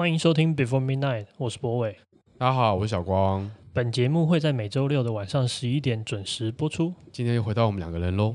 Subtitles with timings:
[0.00, 1.94] 欢迎收听 Before Midnight，我是博伟。
[2.38, 3.50] 大家好，我是小光。
[3.74, 6.94] 本节目会在每周六的晚上十一点准时播出。
[7.12, 8.34] 今天又回到我们两个人喽。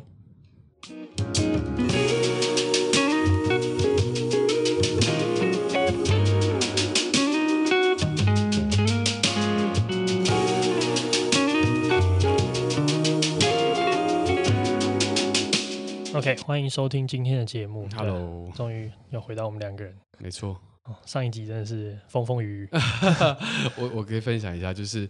[16.14, 17.90] OK，欢迎收听今天的节目。
[17.96, 19.98] Hello，终于又回到我们两个人。
[20.20, 20.56] 没错。
[20.86, 22.70] 哦，上一集真的是风风雨雨。
[23.78, 25.10] 我我可以分享一下，就是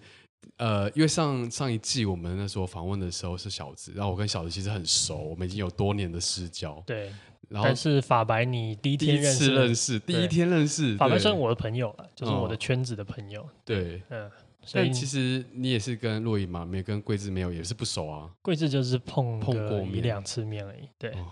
[0.57, 6.81] 呃，因为上上一季我们那时候访问的时候是小子，然后我跟小子其实很熟，我们已经有多年的私交。
[6.85, 7.11] 对，
[7.49, 13.45] 然后但是法白你第一天认识，认识第一天认识法白算我的朋友了，就是我的圈子的朋友。
[13.65, 14.31] 对，嗯，
[14.63, 18.29] 所以其实你也是跟洛伊嘛，没跟桂智没有，也是不熟啊。
[18.41, 20.87] 桂智就是碰碰过一两次面而已。
[20.97, 21.09] 对。
[21.11, 21.25] 哦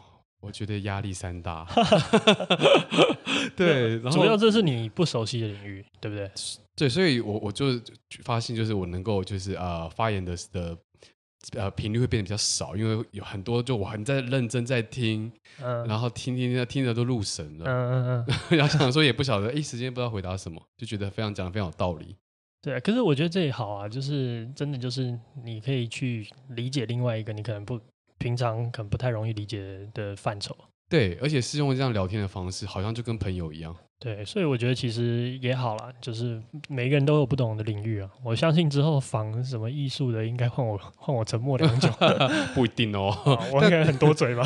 [0.44, 1.66] 我觉得压力山大，
[3.56, 6.30] 对，然后主要这是你不熟悉的领域，对不对？
[6.76, 7.68] 对，所以我我就
[8.24, 10.78] 发现，就是我能够就是呃发言的的
[11.58, 22.17] 呃频率会变得比较少，因为有很多就我很在认真在听，嗯，然后听听听听着都入神了，嗯嗯嗯， 然后想说也不晓得，一，时间不知道回答什么，就觉得非常讲的非常有道理。
[22.62, 27.80] 对，可是我觉得这也好啊，就是真的就是你可以去理解另外一个你可能不。
[28.24, 29.62] 平常可能不太容易理解
[29.94, 30.56] 的范畴，
[30.88, 33.76] 对，而且是用这样聊天的方式，好像就跟朋友一样。
[34.00, 38.10] 对，所以我觉得其实也好啦，就是每个人都有不同的领域啊。
[38.24, 41.90] 我相信之后仿什么艺术的，应该换我 换我沉默良久，
[42.56, 43.14] 不一定 哦。
[43.54, 44.44] 我应该很多嘴吧？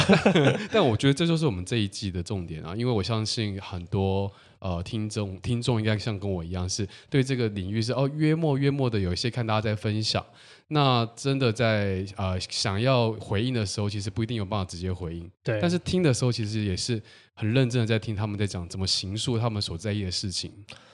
[0.72, 10.23] 但我觉得这就是我们这一季的重点啊，因为我相信很多呃听众听众应该像跟我一样，是对这个领域是哦约莫约莫的有一些看大家在分享。
[10.69, 15.31] 那真的在呃想要回应的时候，其实不一定有办法直接回应。
[15.41, 15.59] 对。
[15.61, 17.01] 但是听的时候，其实也是
[17.33, 20.51] 很认真的在听他们在讲怎么形塑他们所在意的事情。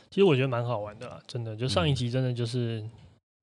[0.10, 1.56] 其实我觉得蛮好玩的啦，真的。
[1.56, 2.82] 就上一集真的就是，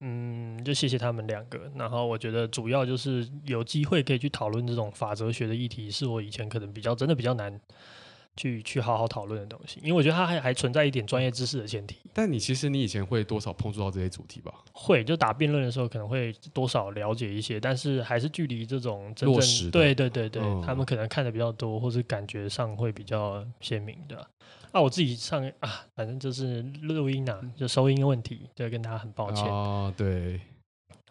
[0.03, 1.69] 嗯，嗯，就谢谢他们两个。
[1.75, 7.61] 然后我觉得主要就是有机会可以去讨论这种法哲学的议题，是我以前可能比较真的比较难。
[8.41, 11.99] 去去好好讨论的东西，因为我觉得它还还存在一点专业知识的前提。
[12.15, 14.55] 但你其实你以前会多少碰触到这些主题吧？
[14.73, 19.71] 会，就打辩论的时候可能会多少了解一些，但是还是距离这种真正实。
[19.71, 24.27] 对对对对，嗯、他们可能看的比较多，或是感觉上会比较鲜明的。
[24.73, 29.93] 啊，我自己上啊，反正就是录音啊，就收音的问题，就跟大家很抱歉啊。
[29.95, 30.41] 对。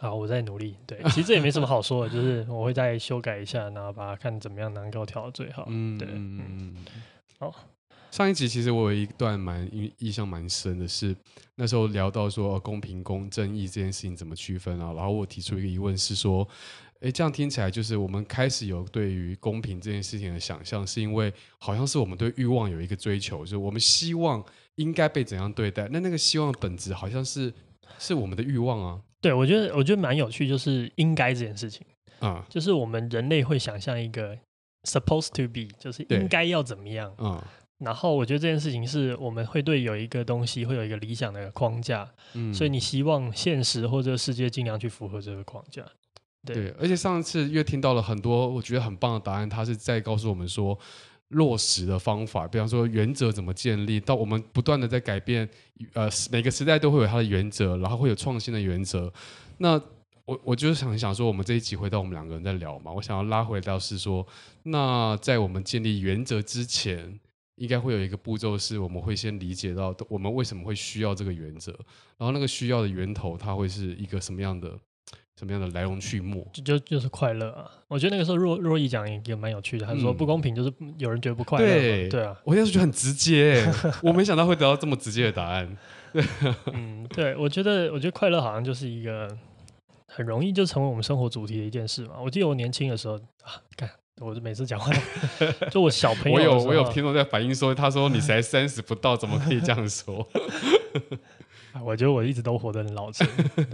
[0.02, 0.78] 好，我在努力。
[0.88, 5.66] 对，其实这也没什么好说的，就是我会再修改一下，然后把它看怎么样能够调到最好。
[5.68, 6.74] 嗯，对，嗯。
[7.40, 7.56] 好，
[8.12, 11.16] 上一集其实我有一段蛮印印象蛮深的是，
[11.56, 16.46] 那时候聊到说公平公正义这件事情怎么区分啊，然后我提出一个疑问是说，
[17.00, 24.44] 哎，这样听起来就是我们开始有对于公平这件事情的想象，是因为好像是我们对欲望有一个追求，就是我们希望
[24.76, 27.54] 应该被怎样对待，那那个希望的本质好像是
[27.98, 29.02] 是我们的欲望啊。
[29.22, 31.88] 对，我觉得我觉得蛮有趣，就是应该这件事情。
[32.20, 34.38] 啊，就是我们人类会想象一个
[34.84, 37.42] supposed to be，就是应该要怎么样，嗯，
[37.80, 45.84] 然后我觉得这件事情是我们会对有一个东西会有一个理想的框架，嗯，所以你希望现实或者世界尽量去符合这个框架，
[46.46, 50.78] 对，对，而且上次又听到了很多我觉得很棒的答案，它是在告诉我们说
[51.30, 55.48] 落实的方法，比方说原则怎么建立，到我们不断的在改变，
[55.94, 59.14] 呃，每个时代都会有它的原则，然后会有创新的原则。
[59.60, 59.80] 那
[60.30, 64.26] 我我就是想想说，我们这一集回到我们两个人在聊嘛，我想要拉回到是说，
[64.64, 67.20] 那在我们建立原则之前，
[67.56, 71.72] 应该会有一个步骤，是我们会先理解到我们为什么会需要这个原则，
[72.18, 74.72] 然后那个需要的源头，它会是一个什么样的？
[75.40, 76.36] 什么样的来龙去脉？
[76.52, 77.72] 就就就是快乐啊！
[77.88, 81.66] 我觉得那个时候若若意讲也也蛮有趣的，他说不公平就是有人觉得不快乐。
[81.66, 83.66] 对对啊，我那时候觉得很直接，
[84.04, 85.78] 我没想到会得到这么直接的答案。
[86.74, 89.30] 嗯，对，我觉得我觉得快乐好像就是一个
[90.10, 92.16] 很容易就成为我们生活主题的一件事嘛。
[92.22, 93.90] 我记得我年轻的时候啊，看，
[94.20, 94.92] 我就每次讲话，
[95.72, 100.28] 就我小朋友，我有我有听众在反映说，他说你才三十不到，怎么可以这样说？
[101.86, 103.26] 我觉得我一直都活得很老成，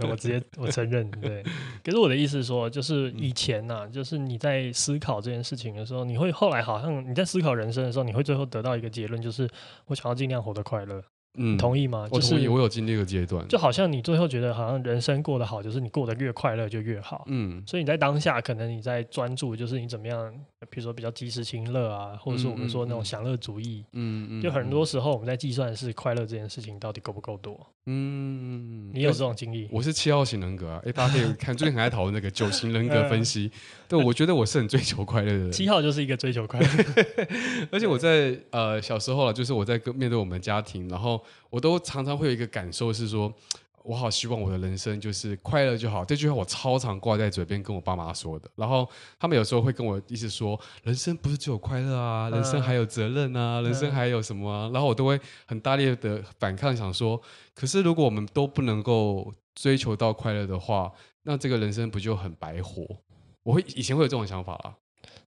[0.08, 1.42] 我直接我承认，对。
[1.82, 9.48] 可是我的意思是说，就是以前呐、啊，就是你在思考这件事情的时候，你会后来好像你在思考人生的时候，你会最后得到一个结论，就是
[9.86, 11.02] 我想要尽量活得快乐。
[11.36, 12.08] 嗯，同意吗？
[12.10, 17.24] 就是、我同意，我有经历一个阶段，就好像你最后觉得好像人生过得好，就是你过得越快乐就越好。
[17.26, 20.34] 嗯，所以你在当下，可能你在专注，就是你怎么样
[20.70, 27.58] 比如说比较及时行乐啊，或者是我们说那种享乐主义，嗯嗯，就很多时候我们在计算是快乐这件事情到底够不够多。
[27.86, 29.68] 嗯，你有这种经历？
[29.70, 33.50] 我是七号型人格啊，哎，大家可以 看最近很爱讨论那个九型人格分析。
[33.88, 35.52] 对，我觉得我是很追求快乐的人。
[35.52, 36.66] 七号就是一个追求快乐，
[37.70, 43.32] 而且我在呃小时候啊，就是我在跟面对我们家庭，然后我都常常会有一个感受是说。
[43.86, 48.50] 我好希望我的人生就是快乐就好，这句话我超常挂在嘴边跟我爸妈说的。
[48.56, 54.68] 然后他们有时候会跟我一直说，人生不是只有快乐啊，人生还有责任啊，人生还有什么啊？
[54.74, 57.22] 然后我都会很大力的反抗，想说，
[57.54, 60.92] 可是如果我们都不能够追求到快乐的话，
[61.22, 62.84] 那这个人生不就很白活？
[63.44, 64.74] 我会以前会有这种想法啊。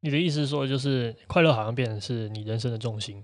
[0.01, 3.23] 你的意思是说，就是快乐好像变成是你人生的重心？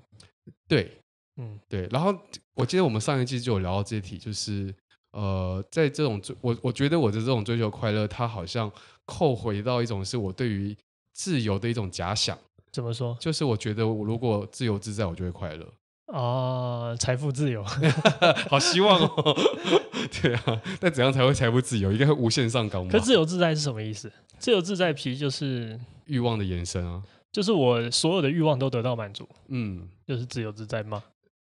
[0.66, 0.90] 对，
[1.36, 1.90] 嗯，对。
[1.92, 2.18] 然后
[2.54, 4.74] 我记得我们上一季就有聊到这一题，就是。
[5.16, 8.70] 呃，在这种追我，我觉得我的这种追求快乐，它好像
[9.06, 10.76] 扣回到一种是我对于
[11.14, 12.38] 自由的一种假想。
[12.70, 13.16] 怎么说？
[13.18, 15.66] 就是我觉得我如果自由自在，我就会快乐。
[16.12, 17.64] 哦，财富自由，
[18.52, 19.36] 好希望哦。
[20.22, 21.94] 对啊，但怎样才会财富自由？
[21.94, 22.92] 应该会无限上纲吗？
[22.92, 24.12] 可自由自在是什么意思？
[24.38, 27.02] 自由自在其实就是欲望的延伸啊，
[27.32, 29.26] 就是我所有的欲望都得到满足。
[29.48, 31.02] 嗯，就是自由自在吗？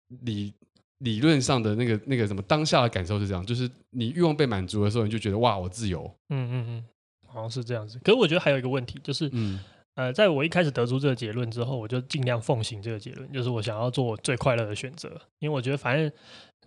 [0.08, 0.52] 你。
[1.02, 6.10] 理论上的那个那个什么当下的感受是这样，就是你欲望被满足的时候，你就觉得哇，我自由。
[6.30, 6.84] 嗯嗯嗯，
[7.26, 7.98] 好像是这样子。
[8.04, 9.60] 可是我觉得还有一个问题，就是，嗯、
[9.94, 15.08] 呃，在我一开始得出这个结论之后，我就尽量奉行这个结论，就是我想要做最快乐的选择，
[15.38, 16.10] 因为我觉得反正。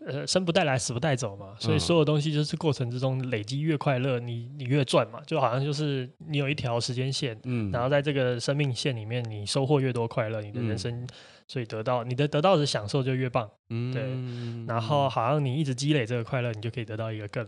[0.06, 11.08] 呃，生不带来，死不带走嘛，所以所有东西就是过程之中累积越快乐，你你越赚嘛，就好像就是你有一条时间线，嗯，然后在这个生命线里面，你收获越多快乐，你的人生
[11.48, 17.48] 所以得到你的得到的享受就越棒，嗯，对，然后好像你一直积累这个快乐，你就可以得到一个更。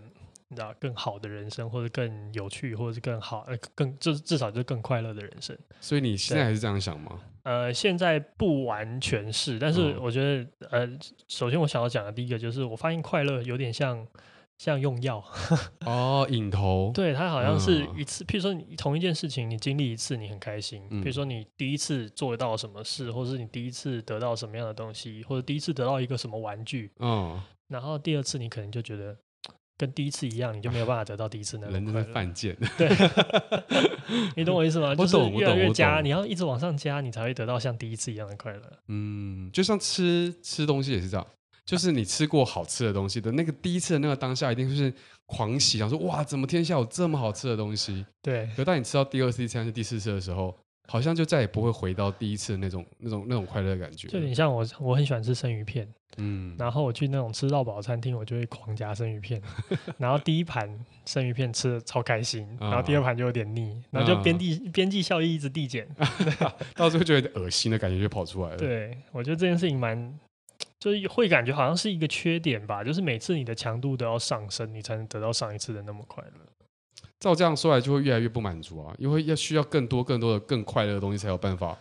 [0.49, 5.53] 你知道更好的人生，或者更有趣，或者是更好，呃，更就是至少就是更快乐的人生。
[5.81, 7.19] 所以你现在还是这样想吗？
[7.43, 14.07] 呃，现在不完全是，但是我觉得，嗯、呃，首先我想要讲的第一个就是，我发现快乐有点像
[14.57, 15.23] 像用药
[15.85, 16.91] 哦，瘾头。
[16.93, 20.81] 对，它好像是一次，嗯、譬如说你同一件事情，你经历一次，你很开心。
[20.89, 29.17] 嗯、譬如说你第一次做到什么事，或者是你第一次得到什么样的东西，或者第一次得到一个什么玩具，嗯，然后第二次你可能就觉得。
[29.79, 31.73] 跟第一次一样，你就没有办法得到第一次那个。
[31.73, 32.57] 人在犯贱。
[32.79, 32.89] 对，
[34.35, 34.95] 你懂我意思吗？
[34.95, 38.63] 就是越来越加，你要一直往上加，你才会得到像第一次一样的快乐。
[38.87, 41.27] 嗯，就像吃吃东西也是这样，
[41.67, 44.91] 就是你吃过好吃的东西的那个第一次的那个当下，一定是
[45.25, 48.05] 狂喜，想说哇，怎么天下有这么好吃的东西？
[48.21, 48.49] 对。
[48.55, 54.07] 可当你吃到第二次、第三次、第四次的时候，好像就再也不会回到第一次的那种、那种、那种快乐的感觉。
[54.07, 55.85] 就你像我，我很喜欢吃生鱼片，
[56.15, 59.41] 嗯，然后我去那种吃到饱餐厅，我就会狂夹生鱼片，
[59.99, 60.73] 然后第一盘
[61.05, 65.85] 生鱼片吃的超开心，然后第二盘就有点腻，然后就边际边际效益一直递减，
[66.73, 68.55] 到最后就有点恶心的感觉就跑出来了。
[68.55, 70.17] 对，我觉得这件事情蛮，
[70.79, 76.45] 就是会感觉好像是一个缺点吧，就是每次你的强度都要上升，你才能得到上一次的那么快乐。
[77.19, 81.75] 照这样说来，就会越来越不满足啊，因为要需要更多更多的更快乐的东西，才有办法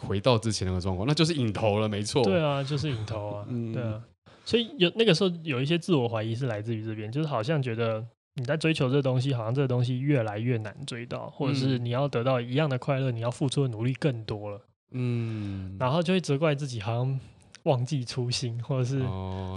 [0.00, 2.24] 回到之前那个状况，那就是瘾头了，没错。
[2.24, 4.02] 对啊，就是瘾头啊，嗯、对啊。
[4.44, 8.04] 所以有那个时候有一些自我怀疑是来自于这边，就是好像觉得
[8.34, 14.60] 你在追求这东西，好像这个东西越来越难追到，或者是你要得到一样的快乐，你要付出的努力更多了。
[14.90, 17.20] 嗯，然后就会责怪自己，好像
[17.64, 19.00] 忘记初心，或者是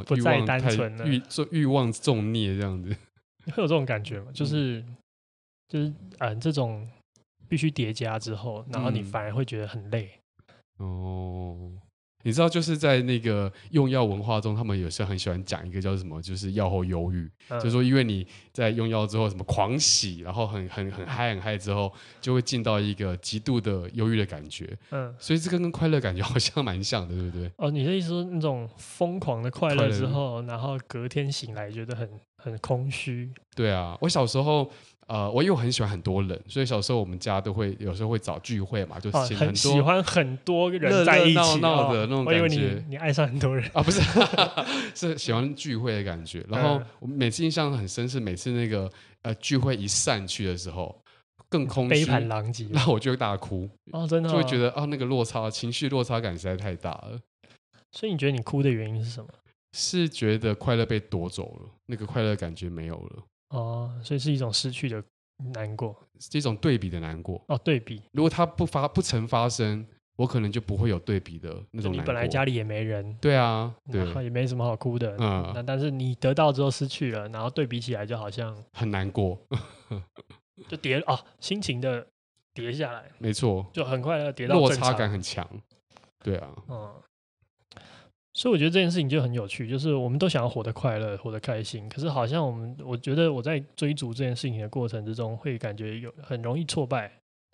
[0.05, 1.21] 不再单纯了，欲
[1.51, 2.89] 欲望重孽这样子，
[3.55, 4.31] 会有这种感觉吗？
[4.33, 4.83] 就是。
[5.69, 6.89] 就是嗯，这种
[7.49, 10.09] 必须叠加之后，然后你反而会觉得很累。
[10.79, 11.71] 嗯、哦，
[12.27, 24.77] 你知道，就是在那个用药文化中，他们有时候很喜欢讲一个叫什么，就是药后忧郁，嗯、就是说因为你在用药之后什么狂喜，然后很很很嗨很嗨之后，就会进到一个极度的忧郁的感觉。
[24.91, 27.49] 嗯，所以这个跟快乐感觉好像蛮像的，对不对？
[27.55, 33.31] 哦，你的意思说那种疯狂的快乐之后，然后隔天醒来觉得很很空虚？
[33.55, 34.69] 对啊，我小时候。
[35.07, 42.39] 呃，我又很喜欢很多人，所以小时候我们家都会有时候会找聚会嘛，就是很，很喜欢很多人在一起闹闹的那种感觉。
[42.39, 43.81] 哦、我以为你你爱上很多人啊？
[43.81, 44.01] 不是，
[44.93, 46.45] 是喜欢聚会的感觉。
[46.49, 50.93] 然后我每次印象很深是每次那个呃聚会一散去的时候，
[51.47, 53.69] 更空虚，杯盘狼藉，然后我就会大哭。
[53.93, 57.17] 哦，真的、哦，就会觉得啊，那个落差情绪落差感实在太大了。
[57.93, 59.29] 所以你觉得你哭的原因是什么？
[59.71, 63.23] 是觉得快乐被夺走了，那个快乐感觉没有了。
[63.49, 65.03] 哦，所以是一种失去的。
[65.53, 67.55] 难过，是一种对比的难过哦。
[67.63, 69.85] 对比，如果它不发不曾发生，
[70.15, 72.01] 我可能就不会有对比的那种难过。
[72.01, 75.15] 你本来家里也没人，对啊，对，然后也没什么好哭的。
[75.19, 79.39] 嗯，那但是你得到之后失去了，然后对比起来就好像很难过，
[80.67, 82.07] 就跌啊，心情的
[82.55, 85.47] 跌下来，没错，就很快的跌到落差感很强。
[86.23, 86.95] 对啊，嗯，
[88.37, 97.11] 所以我觉得这件事情就很有趣，就是我们都想要活得快乐，活得开心，可是好像我们，我觉得我在追逐这件事情的过程之中，会感觉有很容易挫败。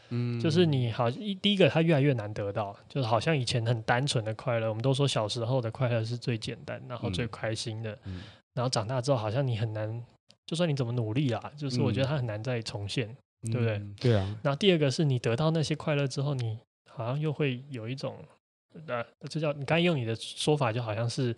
[0.10, 8.22] 嗯，就是你好一第一个，它越来越难得到，就是好像以前很单纯的快乐，我们都说小时候的快乐是最简单，然后最开心的，嗯，
[8.54, 10.04] 然后长大之后好像你很难，
[10.46, 13.08] 就算你怎么努力啊，就是我觉得它很难再重现，
[13.44, 13.82] 嗯，对不对？
[14.02, 14.38] 对啊。
[14.44, 16.60] 然后第二个是你得到那些快乐之后，你
[16.92, 18.18] 好像又会有一种，
[18.88, 21.36] 呃，这叫你刚用你的说法，就好像是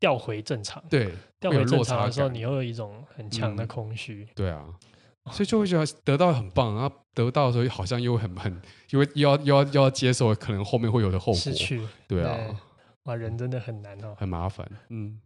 [0.00, 4.66] 调回正常，对，调回正常的时候，你会有一种很强的空虚，嗯，对啊。
[5.30, 8.50] 所以就会觉得得到很棒，然后得到的时候好像又很很，
[8.90, 12.34] 因为又要又要又要接受可能后面会有的后果，失去，对啊，
[13.02, 15.20] 哇，人真的很难哦，很麻烦，嗯。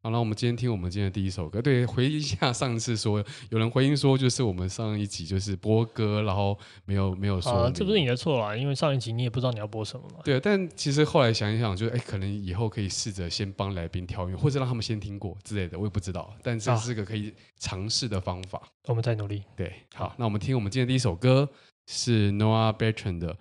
[0.00, 1.60] 好，那我们今天听我们今天的第一首歌。
[1.60, 10.20] 对，回忆一下上次说有人回应说，就是我们上一集就是播歌，然后没有没有说、啊，这不是你的错啦，因为上一集你也不知道你要播什么嘛。
[10.22, 16.32] 对，但其实后来想一想，就是哎，可能以后可以试着先帮来宾挑一个，或者让他们先听过之类的，我也不知道。
[16.44, 18.62] 但这是个可以尝试的方法。
[18.86, 19.42] 我们再努力。
[19.56, 21.48] 对，好，那我们听我们今天第一首歌
[21.88, 23.34] 是 Noah Bertrand 的《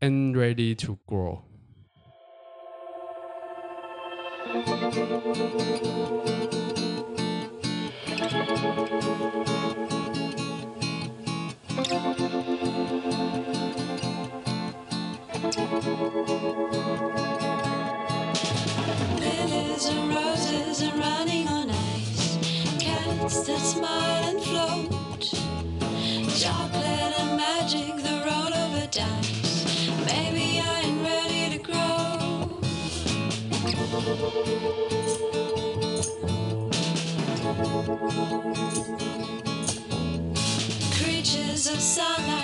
[0.00, 1.38] And Ready to Grow》。
[4.52, 4.68] Lilies
[19.86, 22.36] and roses are running on ice.
[22.78, 25.32] Cats that smile and float.
[26.38, 28.41] Chocolate and magic, the rose.
[42.26, 42.41] 刚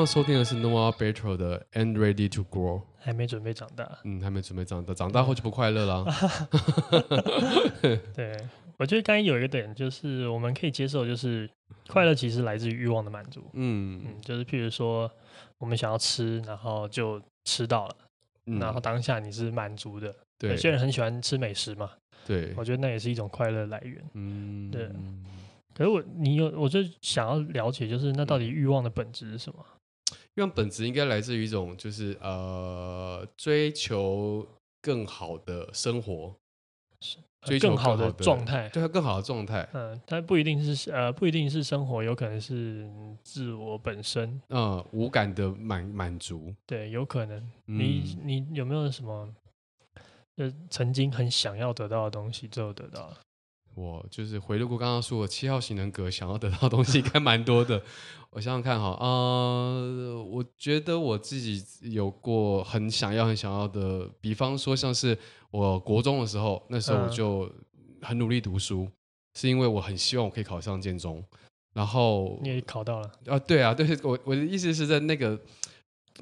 [0.00, 3.98] 刚收听的是 Noah Bertrand 的《And Ready to Grow》，还没准备长大。
[4.04, 6.06] 嗯，还没准备长大，长大后就不快乐了。
[8.16, 8.34] 对，
[8.78, 11.46] 我觉得刚刚有一个点，就是我们可以接受，就是
[11.86, 13.44] 快乐其实来自于欲望的满足。
[13.52, 15.10] 嗯嗯，就是譬如说，
[15.58, 17.96] 我们想要吃，然后就吃到了，
[18.46, 20.16] 嗯、然后当下你是满足的。
[20.38, 21.90] 对，有些人很喜欢吃美食嘛。
[22.26, 24.02] 对，我觉得那也是一种快乐来源。
[24.14, 24.88] 嗯，对。
[25.74, 29.62] 可是我你有，我就想要了解，就是那到底欲望的本质是什么？
[30.36, 34.46] 欲望本质应该来自于一种，就是呃，追求
[34.80, 36.34] 更好的生活，
[37.42, 39.68] 追求更好的状态，对，更好的状态。
[39.72, 42.88] 嗯，它不一定是呃，不一定是生活，有可能是
[43.22, 44.40] 自我本身。
[44.50, 46.54] 嗯，无感的满满足。
[46.66, 47.50] 对，有可能。
[47.64, 49.28] 你你有没有什么，
[50.36, 53.18] 就曾经很想要得到的东西，最后得到了？
[53.74, 57.80] 我就是回路过刚刚说我七号型人格，想要得到的东西应该蛮多的。
[58.30, 65.16] 我想想看哈，呃，我觉得我自己有过很想要、很想要的，比方说像是
[65.50, 67.50] 我国中的时候，那时候我就
[68.02, 68.92] 很努力读书，嗯、
[69.34, 71.24] 是因为我很希望我可以考上建中。
[71.72, 73.38] 然后你也考到了啊？
[73.38, 75.38] 对啊，对，我我的意思是在那个，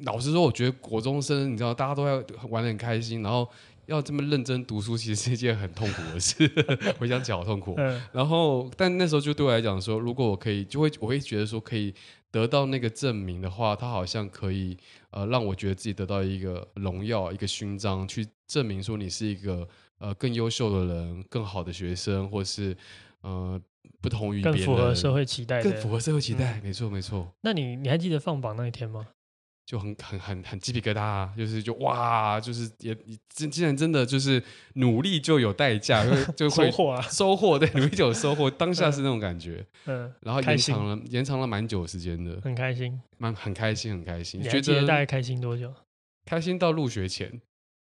[0.02, 3.48] 老实说，我觉得国中生，你知道，大家都要玩的很开心，然后。
[3.88, 6.46] 要这么认真读书，其实是一件很痛苦的事。
[7.00, 7.74] 回想起来好痛苦。
[7.78, 11.94] 嗯、然后，但那时候就对我来讲说，如果我可以，就会我会觉得说，可以
[12.30, 14.76] 得到那个证明的话，它好像可以
[15.10, 19.66] 呃让我觉得自己得到一个荣耀、一个勋章，去证明说你是一个
[19.98, 22.76] 呃更优秀的人、更好的学生，或是
[23.22, 23.58] 呃
[24.02, 26.58] 不同于别人更符合社会期待，更符合社会期待。
[26.58, 27.26] 嗯、没错，没错。
[27.40, 29.08] 那你你还记得放榜那一天吗？
[29.68, 32.96] 就很 很很很鸡皮疙瘩，啊，就是就哇，就是也
[33.28, 34.42] 竟竟然真的就是
[34.76, 36.02] 努力就有代价，
[36.34, 45.70] 就 会收获啊，收获对，努力就有收获，当下是那种感觉，嗯，然后延长了延长了蛮久时间的，很开心，蛮很开心很开心，你觉得大概开心多久？
[46.24, 47.38] 开心到入学前，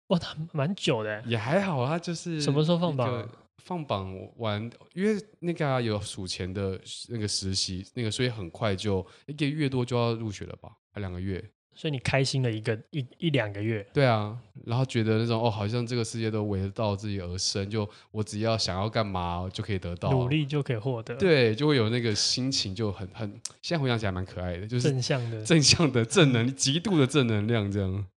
[0.08, 3.30] 哇，他蛮久的，也还好啊，就是什么时候放榜？
[3.64, 6.78] 放榜完，因为那个、啊、有数钱的
[7.08, 11.42] 那个实习，那个所以很快就一个月多就要入学了吧，还两个月。
[11.78, 23.30] 所以你开心了一个一一两个月，对啊，然后觉得那种哦，好像这个世界都围绕自己而生，就我只要想要干嘛就可以得到，努力就可以获得，对，就会有那个心情就很很，
[23.62, 28.08] 现在回想起来蛮可爱的，就是正向的正向的正能，极度的正能量这样。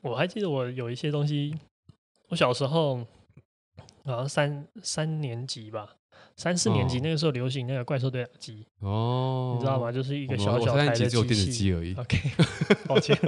[0.00, 1.54] 我还记得我有一些东西，
[2.30, 3.06] 我小时候
[4.04, 5.97] 好像三三年级吧。
[6.38, 9.90] 三四年级那个时候流行那个怪兽对讲机哦，你知道吗？
[9.90, 11.92] 就是一个小小台的机器而已。
[11.98, 12.16] OK，
[12.86, 13.18] 抱歉，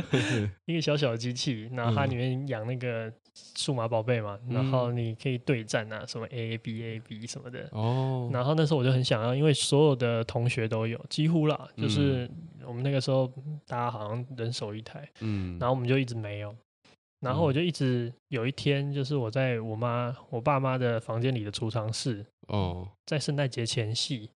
[0.66, 3.10] 一个小小的机器，然后它里面养那个
[3.56, 8.28] 数码宝贝嘛，嗯、然后你可以对战啊，什么 A A B A B 什么的哦。
[8.30, 12.30] 然后那时候我就很想要，因为所有的同学都有，几乎啦，就是
[12.66, 13.26] 我们那个时候
[13.66, 16.54] 大家好像人手一台，嗯，然后我们就一直没有。
[17.20, 24.30] 然后我就一直有一天，就是我在我妈、我爸妈的房间里的储藏室，哦，在圣诞节前夕，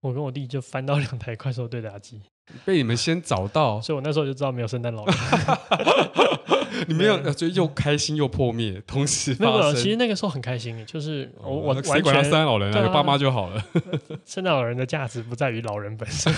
[0.00, 2.22] 我跟我弟就翻到 两台怪兽对打机，
[2.64, 5.14] 被你们先找到，所以我那时候就知道没有圣诞老人。
[6.88, 9.36] 你没有，就又开心又破灭，同时。
[9.38, 13.64] 没有，其实那个时候很开心，就是我我完全谁管他圣诞老人啊，有爸妈就好了。
[14.24, 16.32] 圣诞老人的价值不在于老人本身。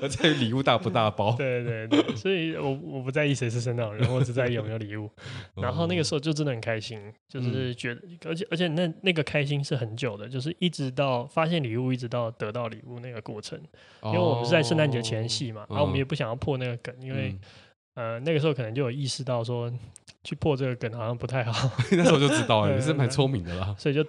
[0.00, 1.34] 而 在于礼物大不大包？
[1.38, 5.10] 对对对，所以我我不在意谁是圣诞老人，我只在意有没有礼物。
[5.56, 13.58] 然后那个时候就真的很开心，就是觉得，而且而且那那个开心是很久的，就是一直到发现礼物，一直到得到礼物那个过程。
[14.04, 17.36] 因为我们是在圣诞节前夕嘛，然后我们也不想要破那个梗，因为
[18.00, 19.70] 呃那个时候可能就有意识到说
[20.24, 21.70] 去破这个梗好像不太好。
[21.92, 24.02] 那时候就知道， 你是蛮聪明的啦，所以就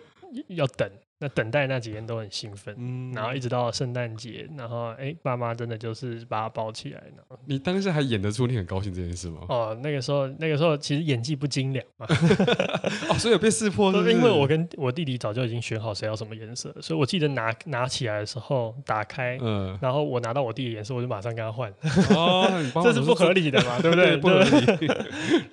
[0.47, 0.89] 要等。
[1.23, 7.37] 那等待那几天都很兴奋，嗯，然后一直到圣诞节，然后哎，爸妈真的就是把他包起来呢。
[7.45, 9.41] 你当时还演得出你很高兴这件事吗？
[9.47, 12.07] 哦，那个时候，那个时候其实演技不精良嘛。
[13.07, 14.11] 哦，所以有被识破是不是？
[14.11, 21.71] 因为我跟我弟弟早就已经选好谁要什么颜色，所以我记得拿拿起来的时候，打开，嗯，然后我拿到我弟的颜色，我就马上跟他换。
[22.15, 22.49] 哦，
[22.81, 24.17] 这是不合理的嘛， 对不对？
[24.17, 24.87] 不合理，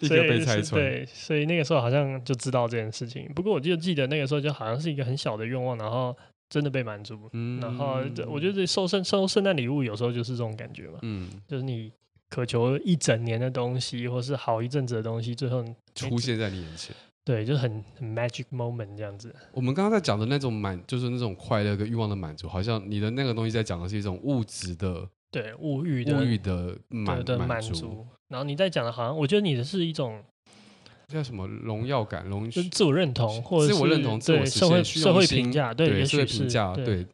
[0.00, 0.81] 立刻被拆穿。
[0.81, 3.31] 对，所以那个时候好像就知道这件事情。
[3.35, 5.77] 不过我就记得那个时候就好像是一个很小的愿望。
[5.79, 6.16] 然后
[6.51, 11.92] 真的被满足，嗯、然后我觉得收圣收圣诞礼物有时候就是这种感觉嘛，嗯，就是你
[12.31, 15.62] 渴求一整年的东西，或是好一阵子的东西，最后
[15.94, 19.35] 出现在你眼前，对，就很很 magic moment 这样子。
[19.53, 28.07] 我们刚刚在讲的那种满，就是那种快乐跟欲望的满足，好像你的那个东西在讲的是一种物质的，对，物欲的物欲的满的满足。
[28.29, 30.25] 然后你在讲的，好像我觉得你的是一种。
[31.09, 37.07] 叫什么荣耀感、荣就是自我认同，或者是自我认同、自我社会社会评价，对，社会评价，对。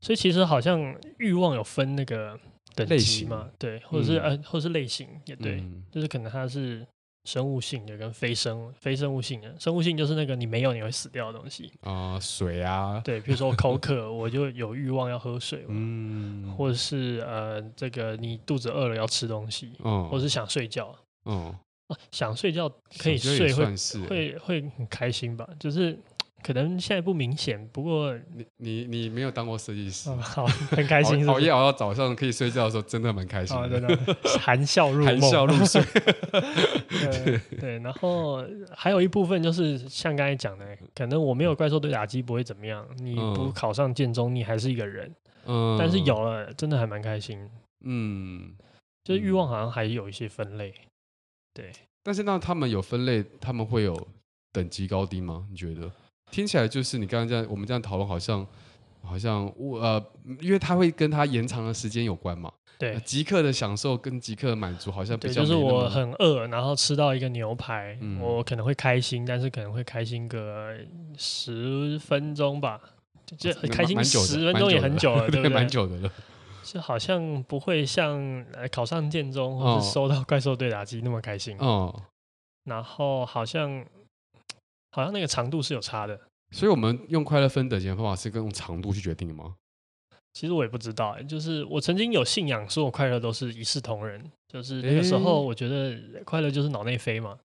[0.00, 2.38] 所以其实好像欲望有分那个
[2.74, 6.86] 等级嘛，对，或者是呃，或者是类型也对，就是可能它是
[7.24, 9.54] 生物性的跟非生非生物性的。
[9.58, 11.72] 生物性就是那个你没有你会死掉的东西。
[11.80, 20.94] 啊，水啊，对，比如说口渴，我就有欲望要喝水，嗯，或者是呃，这个你肚子饿了要吃东西，嗯，或者是想睡觉，
[21.24, 21.54] 嗯。
[21.88, 22.68] 哦，想睡觉
[22.98, 25.48] 可以睡会，会会会很开心吧？
[25.58, 25.98] 就是。
[26.42, 31.30] 可能现在不明显，不过你你你没有当过设计师，哦，好，很开心是不是？
[31.30, 35.82] 熬夜熬到早上可以睡觉的时候，真的蛮开心的，哦，真的含笑入梦，含笑入睡。
[36.88, 45.12] 对对，然后还有一部分就是像刚才讲的，可能我没有怪兽对打击不会怎么样，你不考上建中，你还是一个人，
[45.46, 47.44] 嗯，但是有了，真的还蛮开心，
[47.80, 48.52] 嗯，
[49.02, 50.72] 就是欲望好像还有一些分类，
[51.56, 54.08] 对，但是那他们有分类，他们会有
[54.52, 55.46] 等级高低吗？
[55.50, 55.90] 你觉得？
[56.30, 58.46] 听起来就是你刚刚这样，我们这样讨论，好像
[59.00, 60.04] 好像我呃，
[60.40, 62.52] 因为它会跟它延长的时间有关嘛。
[62.78, 65.40] 对，即刻的享受跟即刻的满足好像比较。
[65.40, 70.76] 就是我很饿，然后吃到一个牛排，嗯、我可能会开心，但是可能会开心个
[71.16, 72.78] 十分钟吧，
[73.38, 75.54] 就开心十分钟也很久了，对不对？
[75.54, 76.12] 蛮久的了。
[76.66, 81.56] 就好像不会像考上建中或是收到怪兽对打机那么开心。
[81.58, 82.02] 哦。
[82.64, 83.84] 然后好像。
[84.92, 86.18] 好像那个长度是有差的，
[86.52, 89.54] 所以我们用快乐分等级的方法是跟用长度去决定的吗？
[90.32, 97.38] 其实我也不知道、欸，就是我曾经有信仰，说我快乐都是一视同仁，就是那个时候我觉得快乐就是脑内飞嘛。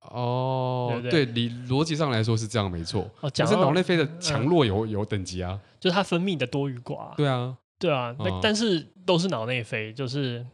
[0.00, 3.06] 哦，对，理逻辑上来说是这样没错。
[3.20, 7.14] 哦，讲是脑内啡的强弱有、嗯、有等级啊，就是它分泌的多与寡。
[7.16, 10.46] 对啊，对啊，但、哦、但是都是脑内啡，就是。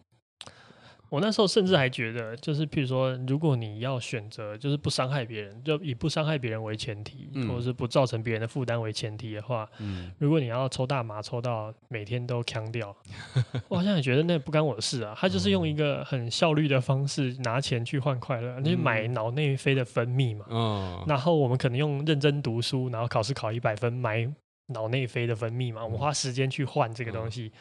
[1.12, 12.96] 我那时候甚至还觉得，就是譬如说，如果你要选择，就是不伤害别人，就以不伤害别人为前提，嗯、或者是不造成别人的负担为前提的话，嗯、如果你要抽大麻抽到每天都锵掉，
[13.68, 15.14] 我好像也觉得那不干我的事啊。
[15.14, 20.46] 他就是用一个很效率的方式拿钱去换快乐，你、嗯、买脑内啡的分泌嘛。
[20.48, 24.26] 嗯、然后我们可能用认真读书，然后考试考一百分买
[24.68, 25.85] 脑内啡的分泌嘛。
[25.85, 27.59] 我们花时间去换这个东西，嗯、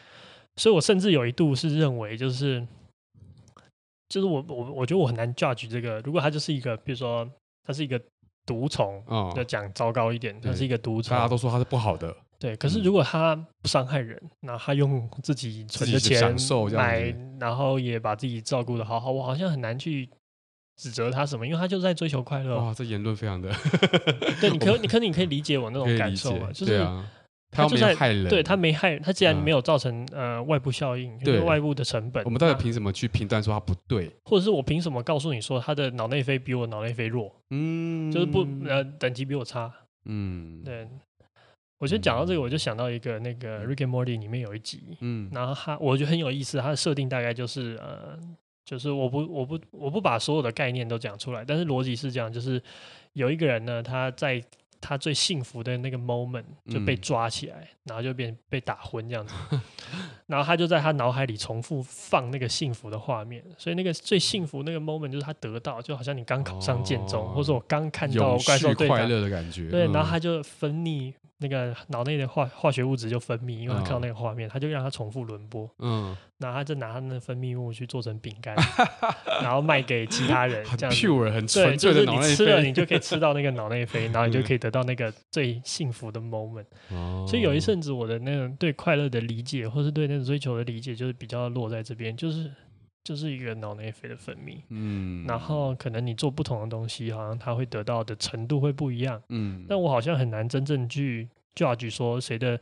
[0.57, 2.67] 所以我甚至有一度是认为就是。
[4.13, 7.25] 就是我我我觉得我很难 judge 这个，如果它就是一个，比如说
[7.63, 7.97] 它是一个
[8.45, 12.53] 毒虫，哦，要讲糟糕一点，它是一个毒虫，大家都说它是不好的，对。
[12.57, 16.35] 可是如果它不伤害人，那他用自己存的钱
[16.73, 20.09] 买，然后也把自己照顾的好好，我好像很难去
[20.81, 22.57] 指责他什么，因为他就是在追求快乐。
[22.57, 23.51] 哇，这言论非常的，
[24.41, 26.85] 对，你可你可你可以理解我那种感受嘛，就是。
[27.53, 34.09] 他没害人，对他没害人，他既然没有造成呃外部效应，对外部的成本，我们到底凭什么去评断说他不对？
[34.23, 37.29] 或者是我凭什么告诉你说他的脑内啡比我脑内啡弱？
[37.49, 39.69] 嗯，就是不呃等级比我差。
[40.05, 40.87] 嗯，对。
[41.77, 48.17] 我觉得讲到这个，我就想到一个那个《Rick and Morty》里面有一集，嗯，然后他我觉得很有意思，他的设定大概就是呃，
[48.71, 52.59] 就是我不我不我不把所有的概念都讲出来，但是逻辑是这样，就是
[53.11, 54.41] 有一个人呢，他在。
[54.83, 59.35] 他最幸福的那个 moment 就被抓起来，嗯、然后就变被打昏这样子，
[60.25, 71.13] 然后他就在他脑海里重复放那个幸福的画面，所以那个最幸福那个 moment 就是他得到，就好像你刚考上建中，哦、或者我刚看到怪兽对快乐的感觉，对，然后他就分泌。
[71.41, 75.69] 那个脑内的化化学物质就分泌，因为他看到那个画面，他就让他重复轮播。
[75.79, 78.55] 嗯，然后他就拿他那分泌物去做成饼干，
[79.41, 81.07] 然后卖给其他人，这样子。
[81.07, 81.75] pure 很纯。
[81.77, 86.65] 就是你吃了，你就可以吃到那个脑内啡，然后你就可以得到那个最幸福的 moment。
[87.27, 92.51] 所以有一阵子，我的那种对快乐的理解，或是对那种追求的理解，就是比较落在这边，就是
[93.03, 94.61] 就是一个脑内啡的分泌。
[94.69, 99.21] 嗯，然后可能你做不同的东西，好像它会得到的程度会不一样。
[99.29, 101.27] 嗯，但我好像很难真正去。
[101.53, 102.59] judge 说谁的。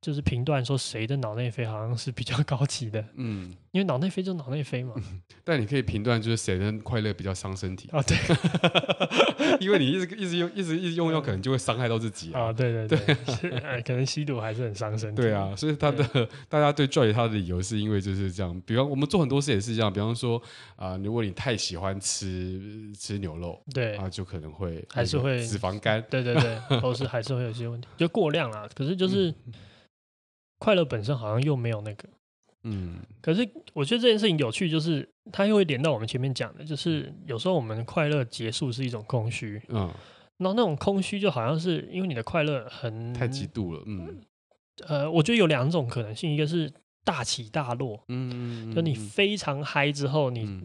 [0.00, 4.94] 就是评断说谁的脑内啡好像是比较 高级的，嗯，因为脑内啡就脑内啡嘛。
[5.44, 8.00] 但你可以评断就是谁的快乐比较伤身体啊？
[8.02, 8.16] 对，
[9.60, 12.50] 因为你一直一直用一直一直用药，可能就会伤害到自己啊。
[12.50, 15.20] 对对对，可能吸毒还是很伤身体。
[15.20, 18.58] 对啊，所以他的大家对 judge 他的理由是因为就是这样。
[18.64, 20.40] 比方我们做很多事也是这样，比方说
[20.76, 26.02] 啊，如果你太喜欢吃吃牛肉，对啊，就可能会还是会脂肪肝。
[26.08, 28.66] 对对对，都是还是会有些问题，就过量了。
[28.74, 29.34] 可是就是。
[30.60, 32.06] 快乐本身好像又没有那个，
[32.64, 39.90] 嗯，可是我觉得这件事情有趣，就是它又会连到我们前面讲的，就是有时候我们快乐结束是一种空虚，嗯，
[40.36, 44.20] 然后那种空虚就好像是因为你的快乐很太极度了，嗯，
[44.86, 46.70] 呃，我觉得有两种可能性，一个是
[47.04, 50.60] 大起大落，嗯，就你非常嗨之后，你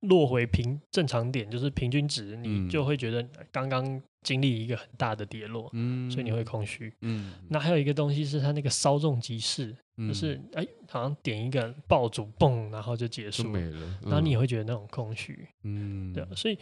[0.00, 4.02] 落回平正常点，就是平均值，你就会觉得刚刚。
[4.24, 7.34] 经历一个很大的跌落，嗯，所以你会空虚，嗯。
[7.48, 16.26] 那还有一个东西是它那个稍纵即逝，嗯、就是哎、欸，好像点一个爆竹，嘣，然后就结束了，嗯、然后你也会觉得那种空虚，嗯，对。
[16.34, 16.58] 所以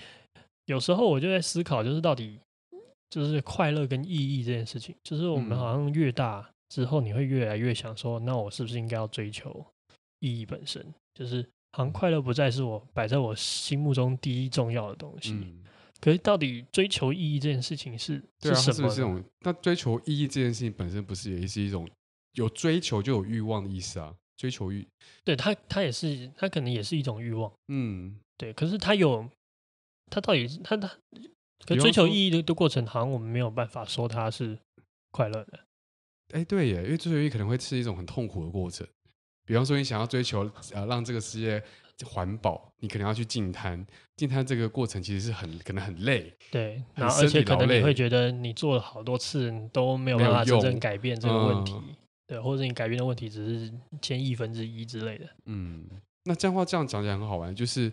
[0.66, 2.38] 有时候我就在思考，就是到底
[3.08, 9.64] 就是快乐跟意义这件事情，就是我们好像越大之后，你会越来越想说，那我是不是应该要追求
[10.18, 10.84] 意义本身？
[11.14, 15.32] 就是好像快乐不再是我摆在我心目中第一重要的东西。
[15.32, 15.62] 嗯
[16.02, 18.90] 可是，到底追求意义这件事情是对啊，是什么？
[18.90, 21.88] 是这种那追求意义这件事情本身不是也是一种
[22.32, 24.12] 有追求就有欲望的意思啊？
[24.36, 24.84] 追求欲，
[25.22, 27.52] 对他，他也是，他可能也是一种欲望。
[27.68, 28.52] 嗯，对。
[28.52, 29.30] 可是他有，
[30.10, 30.90] 他到底他他，
[31.64, 34.58] 可追求意义的的过程，好像我们没有办法说他是
[35.12, 35.60] 快乐的。
[36.32, 38.84] 哎，对耶，因为追求意义可能会是一种很痛苦的过程。
[39.44, 41.62] 比方说，你想要追求呃，让这个世界。
[42.04, 43.84] 环保，你可能要去净滩，
[44.16, 51.94] 净滩这个过程其实是很可能很累，对，然后而且可能你会觉得你做了好多次都没有办法真正改变这个问题，嗯、
[52.26, 55.26] 对，或者你改变的问题只是千亿分之一之类的。
[55.46, 55.86] 嗯，
[56.24, 57.92] 那这样话这样讲起来很好玩，就是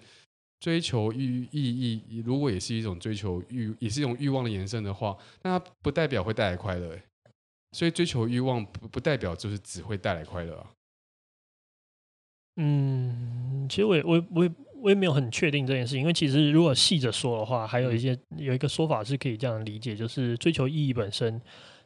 [0.59, 6.97] 追求欲意义，如果也是一种追求欲，也是一种欲望的延伸的话，那它不代表会带来快乐，
[7.71, 10.71] 所以追求欲望不不代表就是只会带来快乐啊。
[12.61, 21.41] 嗯，其实我也我我也我也没有很确定这件事情，因为其实如果细着说的话，还有一些有一个说法是可以这样理解，就是追求意义本身，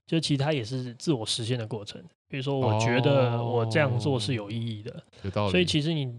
[0.07, 2.01] 就其实它也是自我实现的过程。
[2.27, 5.51] 比如说，我觉得我这样做是有意义的，哦、有道理。
[5.51, 6.11] 所以其实你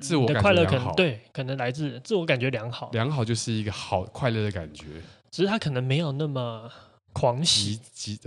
[0.00, 4.84] 自我的快乐可能对，可能来自自我感觉良好，良好就是一个好快乐的感觉，
[5.30, 6.68] 只是它可能没有那么。
[7.12, 7.78] 狂喜，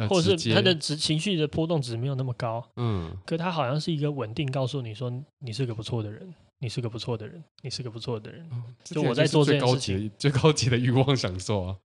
[0.10, 8.48] 或者是他的情情绪的波动值没有那么高，嗯，可他好像是一个稳定，告诉你说你是个不错的人，你是个不错的人，你是个不错的人。
[8.52, 11.76] 嗯、就我在做这件事情，最高级的欲望享受啊，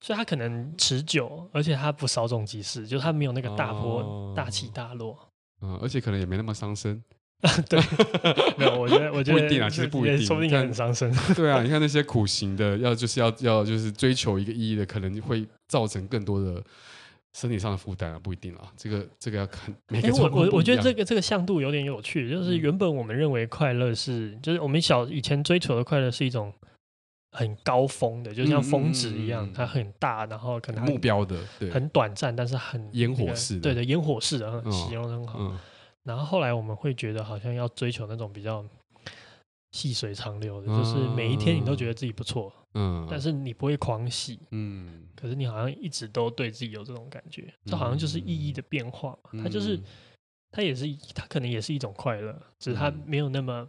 [0.00, 5.18] 所以他可能持久，而且他不稍纵即逝，就他没有那个大波、哦、大起大落，
[5.62, 7.02] 嗯，而且可能也没那么伤身。
[7.70, 7.80] 对，
[8.58, 11.10] 没有，我觉得，我觉得不一定啊，其实不一定，说不定很伤身。
[11.34, 16.62] 对啊，你看那些苦行的，要就是要要就是追求一个意义的，可能会造成更多的
[17.32, 18.70] 身体上的负担啊，不一定啊。
[18.76, 20.46] 这个这个要看每个状况不一样。
[20.46, 26.52] 欸、我我我觉得这个这个向度有点有趣，就是原本我们认为快乐是，就是我们小以前追求的快乐是一种
[27.32, 35.56] 很高峰的，就像峰值一样，嗯嗯嗯它很大，然后可能目标的，对，很短暂，但是很烟火式的，对的，烟火式的，形容得很好。
[36.04, 38.64] 嗯然后后来我们会觉得好像要追求那种比较
[39.72, 49.78] 细水长流的，就是每一天你都觉得自己不错，嗯，但是你不会狂喜，嗯，可是你好像一直都对自己有这种感觉，这好像就是意义的变化嘛，它就是
[50.50, 53.68] 它也是它可能也是一种快乐，只是它没有那么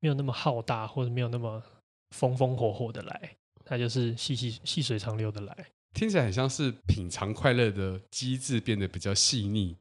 [0.00, 1.62] 没有那么浩大，或者没有那么
[2.10, 5.56] 风风火火的来，它就是细细细水长流的来，
[5.94, 9.76] 听起来很像是品尝快乐的机制变得比较细腻。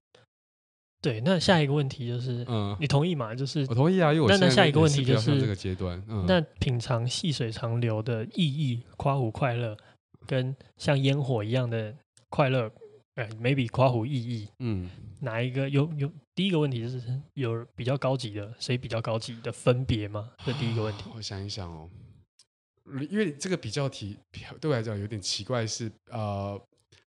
[1.06, 3.36] 对，那下一个问题就是，嗯，你同意吗？
[3.36, 9.78] 就是我同意啊，因为我那那下一个问题就是这个阶段，嗯，那品尝细水长流的意义，夸虎快乐，
[10.26, 11.96] 跟像烟火一样的
[12.30, 12.72] 快乐，
[13.14, 14.90] 哎，maybe 夸虎意义，嗯，
[15.22, 16.12] 哪一个有有？
[16.34, 17.00] 第一个问题就是
[17.36, 20.32] 有比较高级的，谁比较高级的分别吗？
[20.44, 21.04] 这第一个问题。
[21.16, 21.88] 我想一想哦，
[23.12, 24.18] 因为这个比较题
[24.60, 26.60] 对我来讲有点奇怪是，是呃，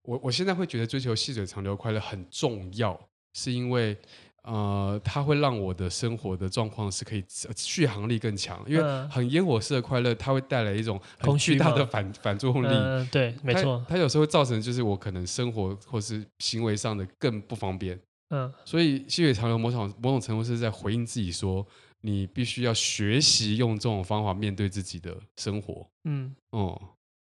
[0.02, 3.00] 我我现在会觉得追求细水长流快乐很重要。
[3.34, 3.96] 是因为，
[4.44, 7.24] 呃，它会让我的生活的状况是可以
[7.56, 8.64] 续航力更强。
[8.66, 12.68] 因为很烟火式的快乐，它会带来一种很巨大的反反作用力。
[12.70, 13.84] 嗯，对，没错。
[13.88, 18.00] 它有时候会造成，就是我可能生活或是行为上的更不方便。
[18.30, 21.64] 嗯，所以细水长流某种某种程度是在回应自己说，
[22.00, 25.86] 你必须要学习用这种方法面对自己的生活。
[26.04, 26.80] 嗯，哦，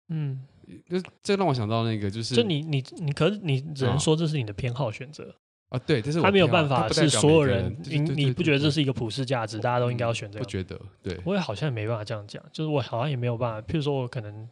[0.09, 0.41] 嗯，
[0.89, 5.35] 这这让我想到那个，就是，就你你你，可是你只能说这是你的偏好选择。
[5.69, 10.39] 啊，对，这是他没有办法是所有人，你你不觉得这是一个普世价值，大家都应该要选择？
[10.39, 13.61] 不觉得，对，我也好像也没办法这样讲，就是我好像也没有办法。
[13.67, 14.47] 譬如说，我可能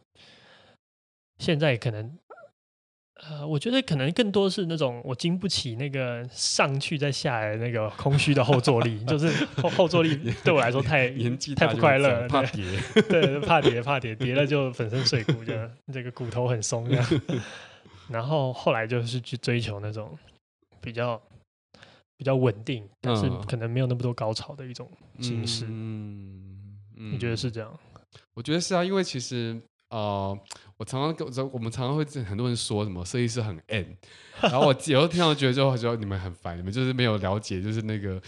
[1.38, 2.18] 现在可能，
[3.26, 11.08] 呃，我觉得可能更多是那种我经不起那个上去再下来的那个空虚的后坐力， 就是后后坐力对我来说太
[11.56, 12.62] 太不快乐，怕跌，
[13.08, 17.08] 对，怕跌怕跌，跌了就粉身碎骨，这样这个骨头很松这样。
[18.10, 20.14] 然后后来就是去追求那种。
[20.86, 21.20] 比较
[22.16, 24.88] 比较稳定，但是可能没有那么多高潮的一种
[25.20, 25.64] 形式。
[25.68, 27.76] 嗯，嗯，你觉得是这样？
[28.34, 30.38] 我觉得是啊，因为其实呃，
[30.76, 33.96] 我常常跟我们常常会很多人说什么设计师很 N，
[34.40, 38.22] 然后我有时候听到觉得就觉得你们很烦，你们就是没有了解，就是那个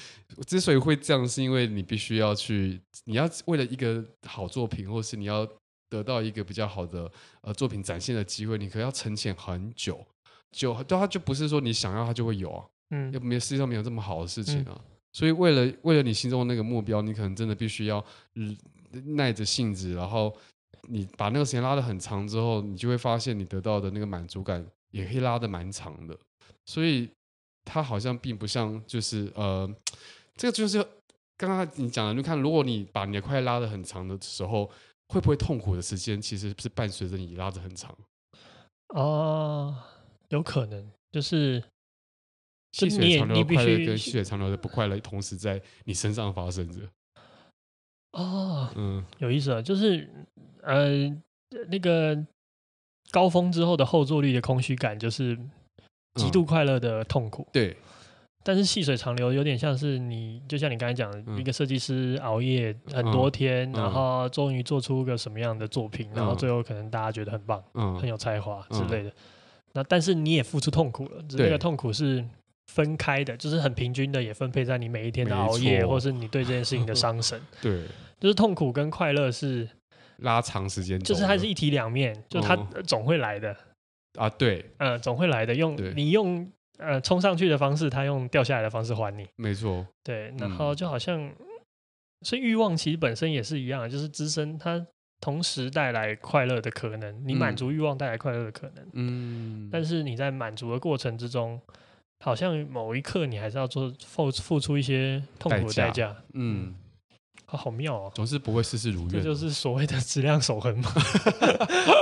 [0.49, 5.49] 之所以会这样，是因为你必须要去，你要为了一个好作品，或是你要
[5.89, 7.09] 得到一个比较好的
[7.43, 10.05] 呃作品展现的机会，你可能要沉潜很久。
[10.53, 14.81] 就对，它就不是说你想要它就会有啊，嗯，又没世界上没有这么好的事情啊，嗯、
[15.13, 18.05] 所以为了为了你心中的那个目标，你可能真的必须要
[19.17, 20.35] 耐着性子，然后
[20.89, 26.19] 你把那个时间拉得很长之后，你就会发现你得到的那个满足感也可以拉得蛮长的，
[26.67, 27.11] 所以
[27.65, 29.69] 它好像并不像就是呃，
[30.37, 30.83] 这个就是
[31.37, 34.71] 刚刚你讲的，你看，如果你把你的快乐拉得很长的时候，
[35.09, 37.95] 会不会痛苦的时间其实是伴随着你拉得很长？
[38.95, 39.77] 哦，
[40.31, 41.63] 有可能，就是
[42.73, 46.83] 细水长流的快乐跟细水长流的不快乐同时在你身上发生着。
[48.13, 50.09] 哦，嗯，有意思啊，就是
[50.63, 51.09] 呃，
[51.69, 52.27] 那个
[53.11, 55.39] 高峰之后的后坐力的空虚感，就是
[56.15, 57.43] 极度快乐的痛苦。
[57.43, 57.77] 嗯、对，
[58.43, 69.13] 但是细水长流有点像是你，就像你刚才讲一个设计师熬夜很多天，嗯、然后终于做出个什么样的作品，嗯、然后最后可能大家觉得很棒，嗯、很有才华之类的。
[69.79, 72.25] 嗯、那但是你也付出痛苦了，那个痛苦是。
[72.71, 77.41] 分开的，就是很平均的，也分配在你每一天的熬夜，错或是你对这件事情的伤神。
[77.63, 77.83] 对，
[78.21, 79.67] 就是痛苦跟快乐是
[80.19, 82.55] 拉长时间，就是它是一体两面，就它
[82.87, 83.51] 总会来的。
[84.19, 85.55] 嗯、啊，对，嗯，总会来的。
[85.55, 89.27] 用你用呃冲上去的方式，它用掉下来的方式还你。
[89.37, 89.87] 没错。
[90.05, 91.37] 对，然后就好像，嗯、
[92.21, 94.87] 所以欲望其实本身也是一样，就是滋生它
[95.21, 97.27] 同时带来快乐的可能。
[97.27, 98.87] 你满足欲望带来快乐的可能。
[98.93, 99.69] 嗯。
[99.73, 101.61] 但是你在满足的过程之中。
[102.21, 106.75] 好像某一刻你还是要做付付出一些痛苦的代价，嗯，
[107.47, 110.91] 啊，好妙哦，总是不会事事如愿，这就是所谓的质量守恒嘛。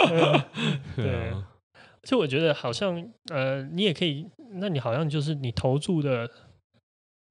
[0.97, 6.31] 对，而且我觉得好像呃，你也可以，那你好像就是你投注的，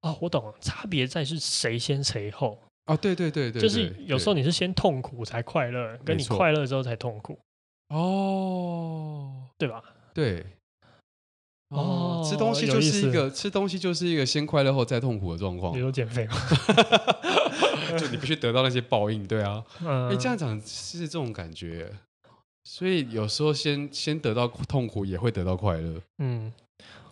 [0.02, 7.38] 哦，我懂了，差别在是谁先谁后哦，对对对对，就是有时候你是先痛苦才快乐，跟你快乐之后才痛苦，
[7.88, 9.82] 哦，对吧？
[10.14, 10.46] 对。
[11.70, 15.72] 哦，吃东西就是一个吃东西就是一个先快乐后再痛苦的状况。
[15.72, 16.34] 比如减肥嘛，
[17.98, 19.64] 就你必须得到那些报应，对啊。
[19.80, 21.92] 哎、欸，这样讲是这种感觉，
[22.62, 26.00] 所以有时候先先得到痛苦，也会得到快乐。
[26.18, 26.52] 嗯，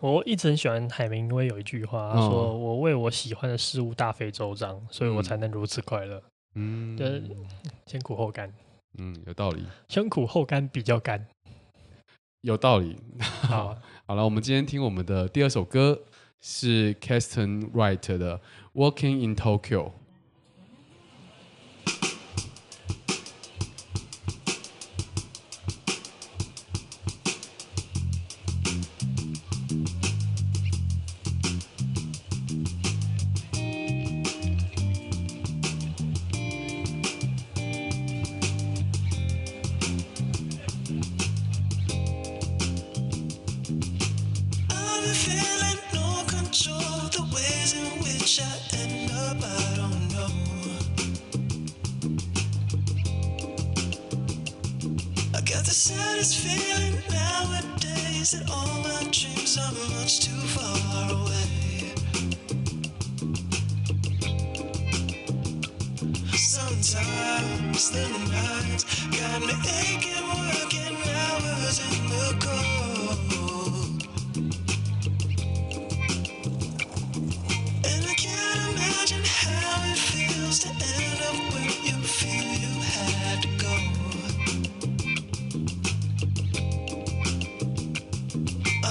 [0.00, 6.22] 我一直很喜欢海明威有一句话，他说：“嗯、我为我喜欢的事物大费周章，所以我才能如此快乐。”
[6.56, 7.22] 嗯，就是
[7.86, 8.52] 先苦后甘。
[8.98, 9.64] 嗯，有道理。
[9.88, 11.26] 先苦后甘比较甘。
[12.42, 12.96] 有道理。
[13.48, 16.02] 好， 好了，我们今天听我们的第二首歌
[16.42, 18.38] 是 Keston Wright 的
[18.74, 19.86] 《Walking in Tokyo》。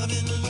[0.03, 0.42] I've been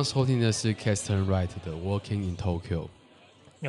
[0.00, 2.88] 刚刚收听的是 Caston Wright 的《Walking in Tokyo》。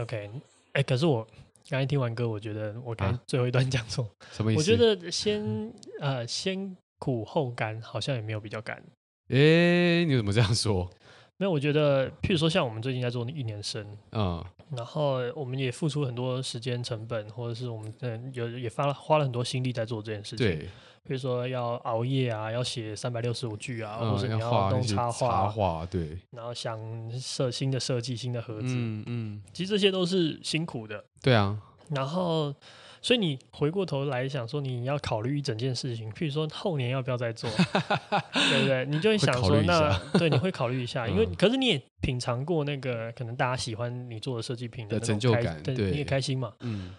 [0.02, 0.32] OK，
[0.72, 1.28] 哎、可是我
[1.68, 4.60] 刚才听完歌，我觉得我刚才最后一段讲错，什么意思？
[4.62, 8.82] 我觉得先呃先苦后甘，好像也没有比较甘。
[9.28, 10.90] 哎，你怎么这样说？
[11.36, 14.42] 没有，我觉得，譬如说像我们最近在做一年生，嗯，
[14.78, 20.48] 然后我们也付出很多时间成本，或者是我们嗯有也花了花了很多心力在做这件事情。
[20.48, 20.70] 对，
[21.04, 26.80] 比如说要熬夜啊，要写三百六十五句啊，嗯或者你要画弄插画插插画，对，然后想
[27.20, 31.04] 设新的设计、新的盒子，嗯嗯，其实这些都是辛苦的。
[31.22, 32.54] 对啊，然后，
[33.02, 37.49] 所以你回过头来想说，你要考虑一整件事情，譬如说后年要不要再做，
[38.34, 38.86] 对不对？
[38.86, 46.54] 你就会想说，那对，你会考虑一下， 因为嗯可是你也品尝过那个可能大家喜欢你做的设计品的的那种开成就感对对你也开心嘛。
[46.60, 46.93] 嗯，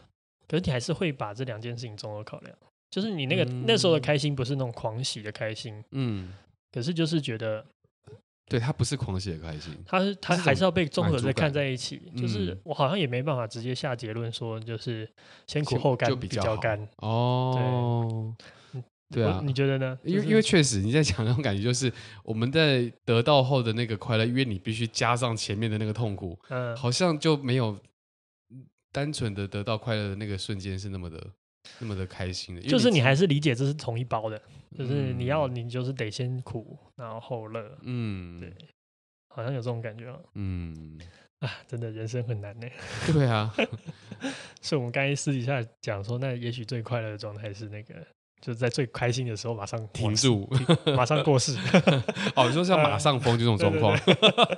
[0.49, 2.57] 可是你还是会把这两件事情综合考量，
[2.93, 6.35] 就是你那个、嗯那时候的开心不是那种狂喜的开心，嗯，
[6.71, 7.65] 可是就是觉得
[8.47, 12.03] 对他不是狂喜的开心，他是他还是要被综合的看在一起。
[12.15, 15.09] 就是嗯我好像也没办法直接下结论说，就是
[15.47, 16.87] 先苦后甘就比较甘。
[16.99, 18.35] 哦，
[19.09, 19.99] 对啊，你觉得呢？
[20.05, 21.91] 因为就是因为确实你在讲那种感觉，就是
[22.23, 27.79] 我们在得到后的那个快乐，因为你必须加上前面的那个痛苦，嗯，好像就没有
[28.93, 31.27] 单纯的得到快乐的那个瞬间是那么的
[31.79, 32.63] 那么的开心的。
[32.63, 34.41] 就是你还是理解这是同一包的，
[34.77, 38.53] 就是你要嗯你就是得先苦，然后后乐，嗯对
[39.29, 40.19] 好像有这种感觉啊。
[40.35, 41.01] 嗯，
[41.39, 42.67] 啊，真的人生很难呢。
[43.13, 43.55] 对啊，
[44.61, 47.95] 所以我们刚才私底下讲说，那也许最快乐的状态是那个，
[48.43, 50.51] 就是在最开心的时候马上停住，
[50.97, 51.57] 马上过世，
[52.35, 53.97] 哦，你说像马上疯这种状况，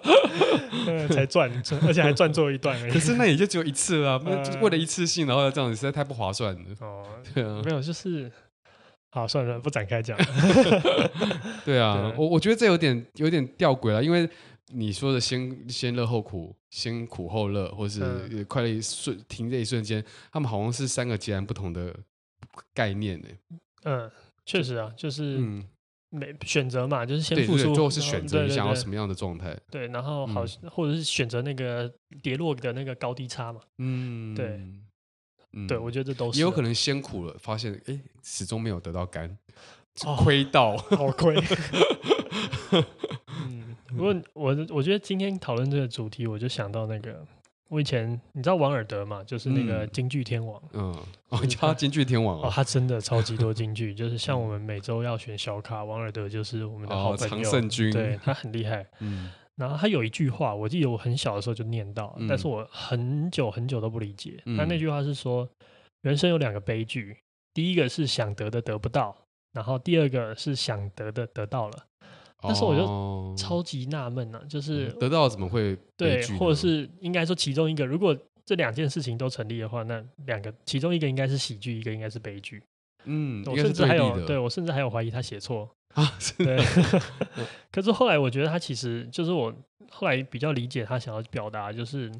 [0.89, 2.76] 嗯才赚，赚而且还赚做一段。
[2.91, 6.61] 可是那也就只有一次了啊，那为了一次性，然后要这样子，实在太不划算了。
[6.80, 7.05] 哦，
[7.35, 8.32] 对啊，没有，就是
[9.11, 10.16] 好算了，不展开讲。
[11.66, 14.26] 对啊，对我我觉得这有点有点吊诡了，因为
[14.72, 21.95] 你说的先先乐后苦，先苦后乐，或是嗯快乐一瞬停这一瞬间，他们好像是三个截然不同的
[22.72, 23.28] 概念呢。
[23.85, 24.11] 嗯，
[24.45, 25.64] 确实啊，就是嗯，
[26.11, 29.57] 没选择嘛，就是先付出，最后是选择你想要什么样的状态。
[29.70, 31.91] 对，然后好，或者是选择那个
[32.22, 33.61] 跌落的那个高低差嘛。
[33.78, 34.61] 嗯，对
[35.53, 39.39] 嗯对，我觉得这都是也有可能先苦了，发现哎，始终没有得到甘，
[40.05, 40.76] 哦亏到。
[40.76, 41.37] 好亏。
[43.47, 47.24] 嗯，不过我我觉得今天讨论这个主题，我就想到那个，
[47.69, 50.62] 我以前你知道王尔德嘛，就是那个嗯京剧天王。
[50.73, 50.95] 嗯，
[51.31, 58.87] 哦，你叫他京剧天王哦，哦，他真的超级多京剧， 就是像我们每周要选小卡，王尔德就是我们的好哦，常朋友，胜军，对，他很厉害。
[59.01, 64.43] 嗯然后他有一句话，我记得我很小的时候就念到，嗯但是我很久很久都不理解。
[64.47, 65.49] 嗯他那句话是说，
[66.03, 67.17] 人生有两个悲剧，
[67.53, 69.17] 第一个是想得的得不到，
[69.53, 71.87] 然后第二个是想得的得到了。
[72.45, 73.20] 那时候我就哦。
[73.36, 82.62] 超级纳闷呢，就是得到怎么会悲或者是应该说其中一个，如果这两件事情都成立的话，那两个其中一个应该是喜剧，一个应该是悲剧。
[83.07, 85.68] 嗯，我甚至还有对我甚至还有怀疑他写错。
[85.95, 86.57] 啊， 是对，
[87.72, 89.53] 可是后来我觉得他其实就是我
[89.90, 92.12] 后来比较理解他想要表达，就是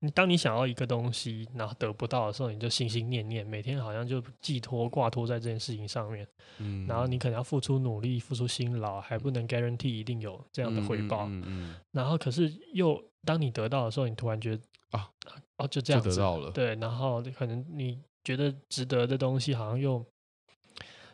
[0.00, 6.26] 你当你想要一个东西，然后得不到的时候，你就心心念念，每天好像就寄托挂托在这件事情上面，
[6.58, 11.26] 嗯然后你可能要付出努力、付出辛劳，还不能 guarantee 一定有这样的回报。
[11.26, 15.10] 嗯嗯然后可是又当你得到的时候，你突然觉得啊，
[15.56, 20.04] 哦就这就样子，得到了，对，然后可能你觉得值得的东西，好像又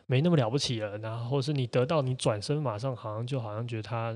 [0.05, 4.15] 没那么了不起了，然后或是你得到，你转身马上好像就好像觉得它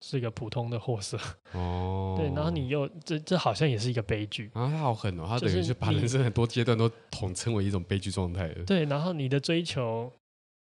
[0.00, 1.18] 是一个普通的货色，
[1.52, 10.12] 哦， 对，然后你又这这好像也是一个悲剧，啊，他好狠哦，他等于是把人生很多阶段都统称为一种悲剧状态了，对，然后你的追求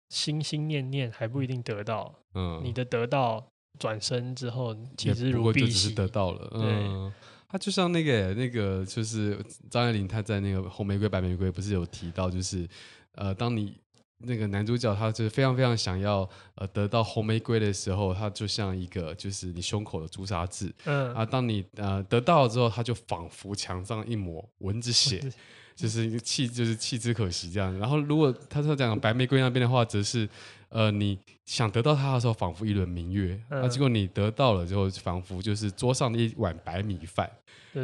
[0.09, 3.45] 心心念念还不一定得到，嗯，你的得到
[3.79, 7.13] 转身之后其实不如敝屣，过就只是得到了，嗯。
[7.49, 12.67] 他就像那个那个，就是张爱玲，她在那个《红玫瑰白玫瑰》不是有提到，就是
[13.13, 13.73] 呃，当你
[14.19, 25.21] 那个男主角他就是非常非常想要呃得到红玫瑰的时候，他就像一个就是你胸口的朱砂痣，嗯啊，当你呃得到了之后，他就仿佛墙上一抹蚊子血，
[25.75, 27.77] 就是一个弃就是弃之可惜这样。
[27.77, 30.27] 然后如果他说讲白玫瑰那边的话，则是
[30.69, 37.29] 呃你想得到它的时候，仿佛一轮明月，嗯啊，结果你得到了之后，仿佛就是桌上的一碗白米饭。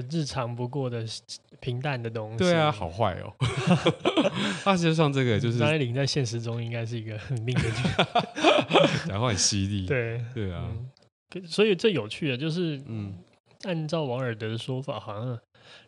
[0.01, 1.05] 就日常不过的
[1.59, 2.37] 平淡的东西。
[2.37, 3.33] 对啊，好坏哦。
[4.63, 7.83] 他其实上这个就是张爱玲在现实中应该是一个很命的剧，
[9.07, 9.85] 讲话很犀利。
[9.85, 10.89] 对对啊，嗯
[11.47, 13.13] 所以最有趣的就是，嗯，
[13.63, 15.39] 按照王尔德的说法，好像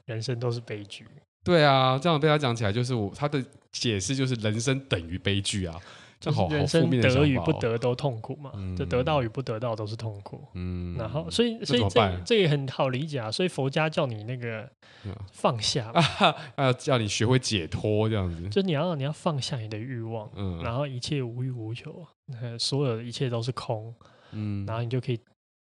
[0.06, 1.06] 人生都是悲剧。
[1.44, 5.84] 对啊，这样被他讲起来，就是我他的解释就是人生等于悲剧啊，这
[6.32, 8.76] 好好负人生得与不得都痛苦嘛，嗯。
[8.76, 10.42] 就得到与不得到都是痛苦。
[10.54, 13.32] 嗯，然后，所以，所以这这也很好理解啊。
[13.32, 14.70] 所以佛家叫你那个
[15.06, 15.16] 嗯。
[15.32, 16.02] 放下嘛，
[16.58, 22.06] 要叫你学会解脱这样子，就你要你要放下你的欲望，嗯，然后一切无欲无求，
[22.42, 23.94] 呃所有的一切都是空，
[24.32, 25.20] 嗯，然后你就可以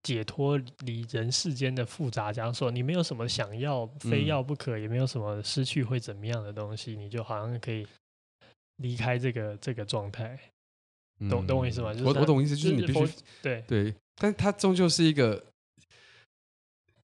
[0.02, 2.70] 解脱离人世间的复杂枷锁。
[2.70, 7.86] 你没有什么想要非要不可，也没有什么失去会怎么样的东西，你就好像可以
[8.78, 10.38] 离开这个这个状态。
[11.30, 13.12] 懂嗯懂我意思吗就是他我我懂意思，就是你必须
[13.42, 15.44] 对，对，但它终究是一个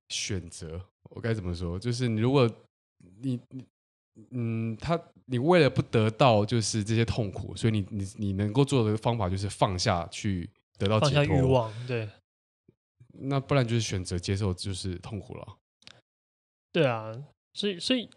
[0.09, 0.81] 选择。
[1.11, 1.79] 我该怎么说？
[1.79, 2.49] 就是你如果
[3.21, 3.65] 你你
[4.31, 10.49] 嗯，他你为了不得到就是这些痛苦，所以你你你能够做的方法就是放下去
[10.79, 12.09] 得到放下解脱欲望，对
[13.19, 15.57] 那不然就是选择接受就是痛苦了。
[16.71, 17.13] 对啊，
[17.55, 18.09] 所以所以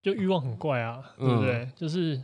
[0.00, 1.68] 就欲望很怪啊，对不对？
[1.74, 2.22] 就是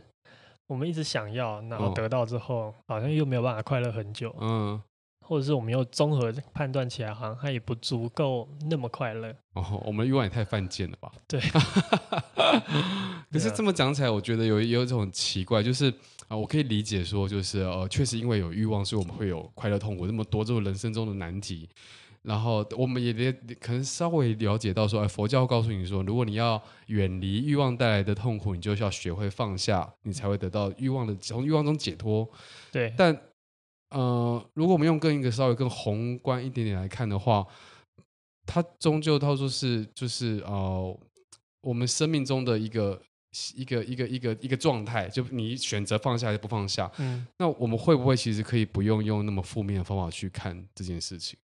[0.67, 4.81] 我们一直想要，然后嗯得到之后，好像又没有办法快乐很久，嗯，
[5.21, 9.33] 或者是我们又综合判断起来，好像它也不足够那么快乐。
[9.53, 11.11] 哦，我们的欲望也太犯贱了吧？
[11.27, 11.41] 对。
[13.31, 21.69] 可是这么讲起来，我觉得有有一种奇怪，就是啊、呃，我可以理解说，就是呃，确实因为有欲望，所以我们会有快乐、痛苦那么多这种人生中的难题。
[22.27, 32.29] 然后我们也也可能稍微了解到说，哎，佛教会告诉你说，如果你要远离欲望带来的痛苦，你就需要学会放下，你才会得到欲望的从欲望中解脱。
[32.69, 33.17] 对，但
[33.91, 37.47] 呃，如果我们用更一个稍微更宏观一点点来看的话，
[38.45, 40.99] 它终究它说是就是呃，
[41.61, 43.01] 我们生命中的一个
[43.55, 51.39] 一个一个一个一个状态，就你选择放下还是不放下，嗯，那我们会不会其实可以不用用那么负面的方法去看这件事情？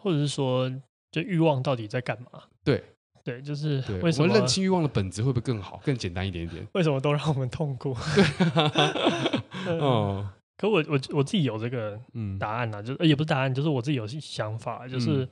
[0.00, 0.70] 或者是说，
[1.10, 2.42] 就欲望到底在干嘛？
[2.64, 2.82] 对
[3.22, 6.66] 对，就是，为什么认清欲望的本质会不会更好、更简单一点点？
[6.72, 7.94] 为什么都让我们痛苦？
[9.68, 15.28] 嗯哦，可我我我自己有这个嗯，答案啊，就呃也不是答案，就是我自己有想法，就是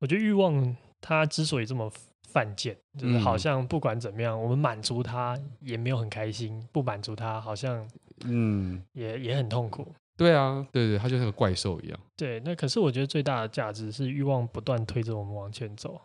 [0.00, 1.90] 我觉得欲望它之所以这么
[2.28, 7.88] 犯贱，就是好像不管怎么样，我们满足它也没有很开心，不满足它好像
[8.24, 9.86] 嗯，也也很痛苦。
[10.22, 11.98] 对啊，对对，它就像个怪兽一样。
[12.16, 16.00] 对，那可是我觉得最大的价值是欲望不断推着我们往前走。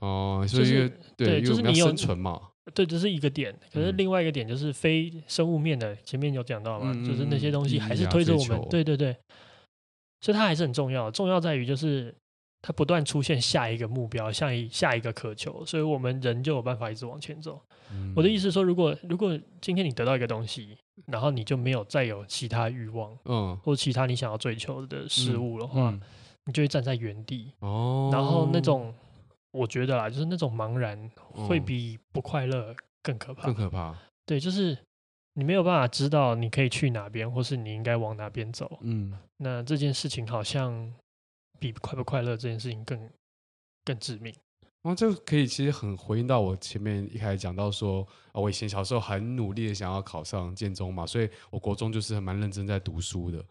[0.00, 2.40] 哦，所以就是对，就是你有生存嘛。
[2.74, 3.54] 对，这是一个点。
[3.72, 8.60] 可是嗯另外一个点就是非生物面的，前面有讲到嘛，嗯就是那些东西还是啊推着我们。
[8.68, 9.14] 对对对，
[10.22, 11.10] 所以它还是很重要。
[11.10, 12.14] 重要在于就是
[12.66, 17.60] 它不断出现下一个目标，下一下一个渴求，所以我们人就有办法一直往前走。
[17.92, 26.00] 嗯我的意思是说，如果如果今天你得到一个东西，然后你就没有再有其他欲望嗯，或其他你想要追求的事物的话，嗯
[26.46, 27.52] 你就会站在原地。
[27.58, 28.94] 哦，然后那种，
[29.50, 30.98] 我觉得啦，就是那种茫然，
[31.34, 33.42] 会嗯比不快乐更可怕。
[33.42, 33.94] 更可怕。
[34.24, 34.78] 对，就是
[35.34, 38.78] 你没有办法知道你可以去哪边，或是你应该往哪边走。
[38.80, 40.90] 嗯那这件事情好像
[41.72, 43.10] 比快不快乐这件事情更
[43.84, 44.34] 更致命。
[44.82, 53.42] 然后这个可以其实很回应到我前面一开始讲到说，啊，我以前小时候很努力的想要考上建中嘛，所以我国中就是蛮认真在读书的。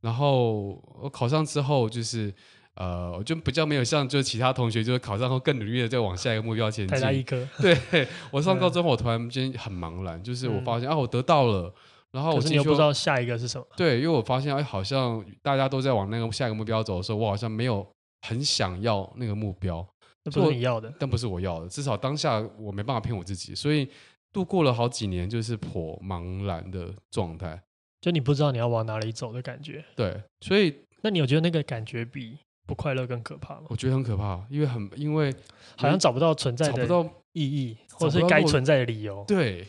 [0.00, 2.34] 然后我考上之后，就是
[2.74, 7.24] 呃，我就比较没有像就是其他同学，就是考上后更努力的在往下一个目标前太大一进。
[7.24, 11.72] 颗，对 我上高中，我突然间很茫然，就是我发现、啊，我得到了，
[12.12, 13.66] 然后我可是你又不知道下一个是什么。
[13.76, 17.86] 对，因为我发现哎，好像大家都在往那个下一个目标走的时候，我好像没有
[18.22, 19.86] 很想要那个目标。
[20.24, 20.92] 那不是你要的。
[20.98, 23.88] 但不是我要的，至少当下我没办法骗我自己，所以
[24.32, 27.60] 度过了好几年就是颇茫然的状态。
[28.00, 29.84] 就你不知道你要往哪里走的感觉。
[29.94, 32.36] 对，所以那你有觉得那个感觉比
[32.66, 33.62] 不快乐更可怕吗？
[33.68, 35.34] 我觉得很可怕，因为很因为
[35.76, 39.24] 好像找不到存在的找不到意义，或者是该存在的理由。
[39.26, 39.66] 对，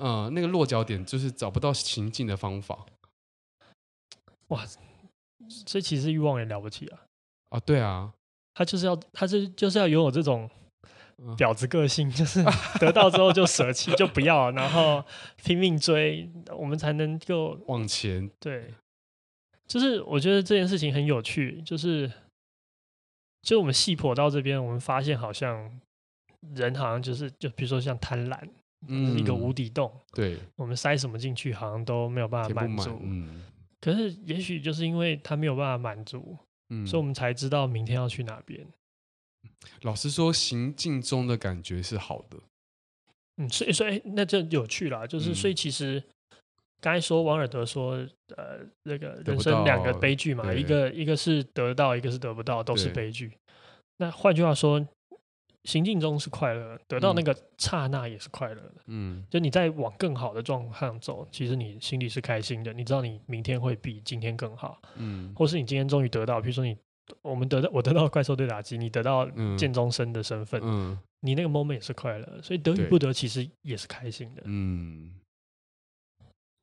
[0.00, 2.86] 嗯、那个落脚点就是找不到行进的方法
[4.48, 4.64] 哇，
[5.66, 6.98] 这其实欲望也了不起啊，
[7.50, 7.60] 啊。
[7.60, 8.12] 对啊，
[8.54, 10.50] 他就是要，他是就是要拥有这种
[11.36, 12.42] 婊子个性，就是
[12.78, 15.04] 得到之后就舍弃，就不要，然后
[15.36, 18.28] 拼命追，我们才能够往前。
[18.40, 18.74] 对，
[19.66, 22.10] 就是我觉得这件事情很有趣，就是
[23.42, 25.80] 就我们细剖到这边，我们发现好像
[26.54, 28.48] 人好像就是就比如说像贪婪，
[28.88, 33.44] 嗯，一个无底洞，对，我们塞什么进去，好像都没有办法满足，嗯，
[33.80, 36.36] 可是也许就是因为它没有办法满足，
[36.70, 38.66] 嗯，所以我们才知道明天要去哪边。
[39.82, 42.38] 老实说，行进中的感觉是好的，
[43.36, 46.02] 嗯，所以所以那就有趣了，就是所以其实
[46.80, 47.96] 刚才说王尔德说，
[48.36, 53.30] 呃，那个人生两个悲剧嘛，一个一个是得到，一个是得不到，都是悲剧。
[53.98, 54.80] 那换句话说，
[55.64, 66.76] 行进中是快乐，得到那个刹那也是快乐的，嗯，就你在往更好的状况走，其实你心里是开心的，你知道你明天会比今天更好，嗯，或是你今天终于得到，比如说你。
[67.22, 75.18] 我们得到我得到怪兽对打击，你得到剑宗生的身份，嗯，你那个 moment 也是快乐，所以得与不得其实也是开心的，嗯，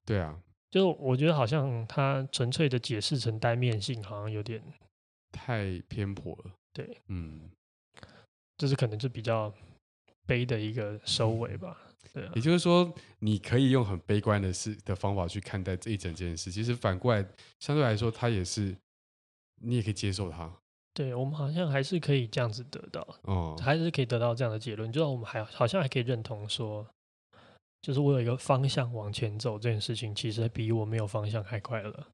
[0.05, 0.39] 对啊，
[0.71, 4.63] 就我觉得好像他纯粹的解释成单面性，好像有点
[5.33, 7.49] 太偏颇了，对，嗯，
[8.57, 9.53] 这是可能就比较
[10.25, 11.77] 悲的一个收尾吧，
[12.13, 17.25] 对啊，也就是说，你可以用很悲观的事的方法去看待这一整件事，其实反过来
[17.59, 18.75] 相对来说，它也是。
[19.59, 20.55] 你也可以接受它，
[20.93, 26.85] 对，我们好像还是可以这样子得到，哦，还是可以得到这样的结论，就是我们还好像还可以认同说，
[27.81, 32.07] 就是我有一个方向往前走，这件事情其实比我没有方向还快乐。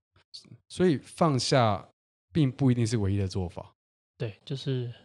[0.69, 1.85] 所以放下
[2.31, 3.75] 并不一定是唯一的做法，
[4.17, 5.02] 对，就是就是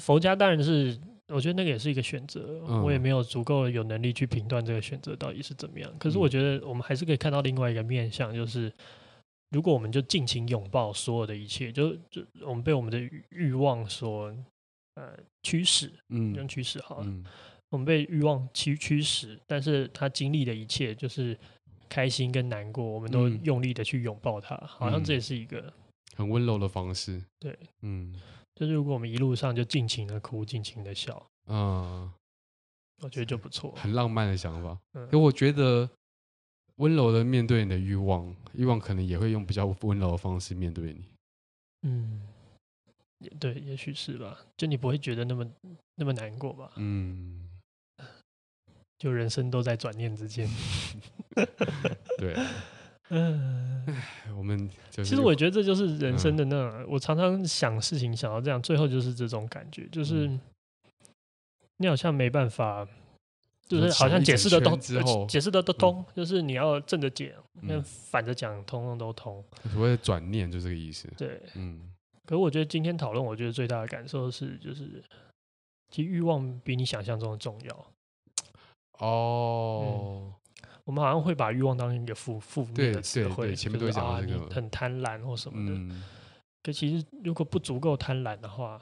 [0.00, 5.92] 佛家当然是，我觉得那个也是一个选择，嗯，我也没有足够有能力去评断这个选择到底是怎么样。
[5.98, 8.72] 可是我觉得我们还是可以看到另外一个面向，就是。
[9.50, 14.34] 如果我们就尽情拥抱所有的一切，就就我们被我们的欲望所
[14.94, 17.24] 呃驱使，嗯，用驱使好了，嗯，
[17.70, 21.38] 我们被欲望驱驱使，但是他经历的一切就是
[21.88, 25.72] 开心跟难过，我们都用力的去拥抱他，嗯，好像这也是一个
[26.16, 27.22] 很温柔的方式。
[27.38, 28.12] 对，嗯，
[28.54, 32.12] 就是如果我们一路上就尽情的哭，尽情的笑，嗯，
[33.02, 34.78] 我觉得就不错，很浪漫的想法。
[34.92, 35.88] 嗯，可我觉得。
[36.78, 41.04] 温柔的面对你的欲望，欲望可能也会用比较温柔的方式面对你。
[41.82, 42.20] 嗯，
[43.18, 44.40] 也对，也许是吧。
[44.56, 45.48] 就你不会觉得那么
[45.94, 46.72] 那么难过吧？
[46.74, 47.48] 嗯，
[48.98, 50.50] 就人生都在转念之间。
[52.18, 52.34] 对，
[53.14, 53.86] 嗯，
[54.36, 60.28] 我们其实我觉得这就是人生的那我常常想事情想到这样，最后就是这种感觉，就是
[61.76, 62.86] 你好像没办法。
[63.66, 64.76] 就是好像解释的都
[65.26, 67.26] 解释的都通，就是你要正着讲，
[67.66, 69.42] 跟反着讲，通通都通。
[69.72, 71.10] 所谓转念就这个意思。
[71.16, 71.90] 对，嗯。
[72.26, 75.02] 可是我觉得今天讨论，我觉得最大的感受是，就是
[75.90, 77.86] 其实欲望比你想象中的重要。
[78.98, 80.30] 哦。
[80.84, 85.96] 我们好像会把欲望当成一个负负面的词汇，前面都会讲这个，很贪婪或什么的。
[86.62, 88.80] 可其实如果不足够贪婪的话，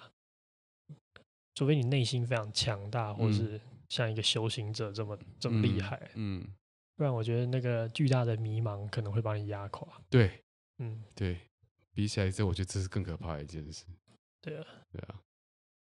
[1.54, 3.60] 除非你内心非常强大，或是。
[3.88, 6.54] 像一个修行者这么这么厉害，嗯，嗯，
[6.96, 9.86] 不然我觉得那个巨大的迷茫可能会把你压垮。
[10.08, 10.42] 对，
[10.78, 11.36] 嗯，对，
[11.92, 13.84] 比起来这，我觉得这是更可怕的一件事。
[14.40, 15.20] 对啊，对啊。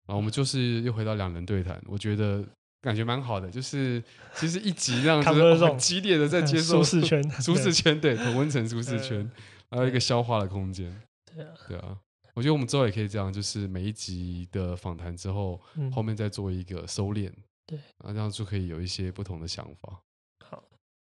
[0.06, 2.46] 然后我们就是又回到两人对谈，我觉得
[2.84, 4.04] 感觉蛮好的，就是
[4.36, 5.30] 其实一集这样子
[5.66, 9.32] 很激烈的在接受 舒适圈， 舒适圈，对，同温层舒适圈，
[9.72, 11.02] 还有一个消化的空间。
[11.34, 11.98] 对啊，对啊。
[12.36, 15.62] 我觉得我们之后也可以这样，就是每一集的访谈之后，
[15.94, 17.32] 后面再做一个收敛。
[17.66, 20.02] 对，啊，这样就可以有一些不同的想法。
[20.44, 20.62] 好，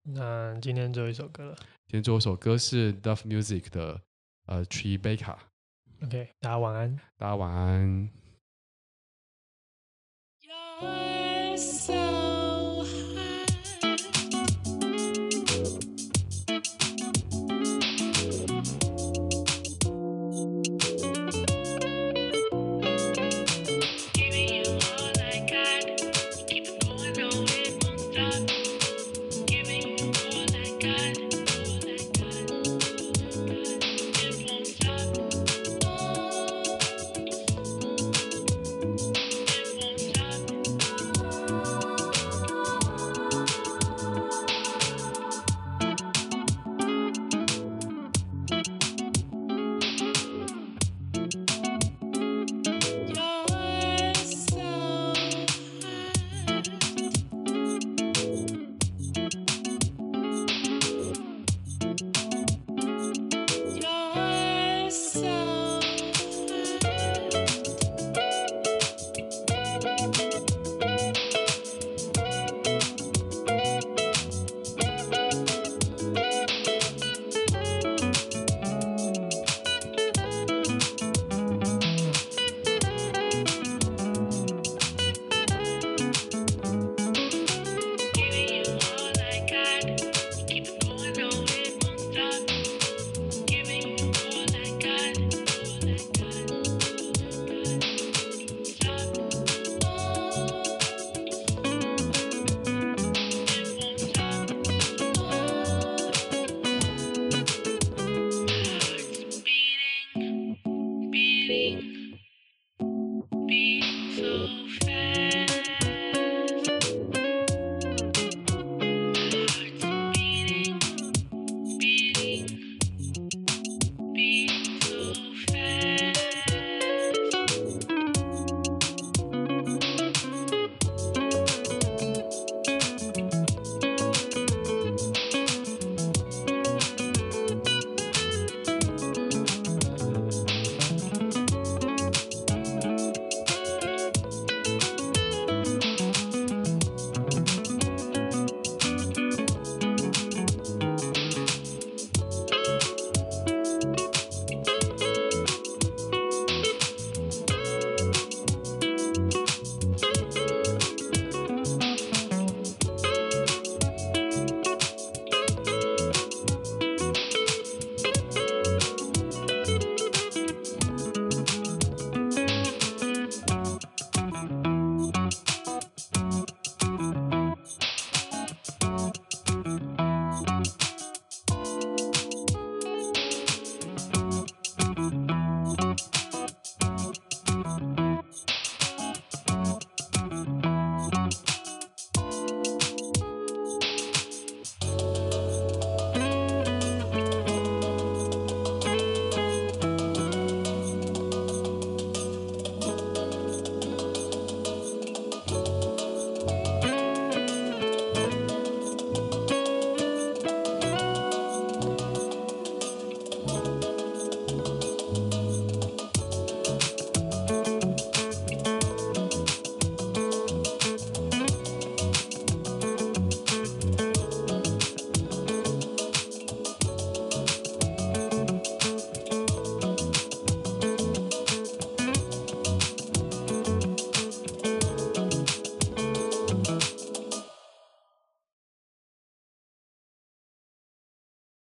[0.05, 1.57] 那今天最后一首歌了。
[1.89, 4.01] 今天最后一首歌是 Duff Music 的
[4.47, 5.37] 呃 Tree Baker。
[6.05, 7.01] OK，大家晚安。
[7.17, 8.24] 大家晚安。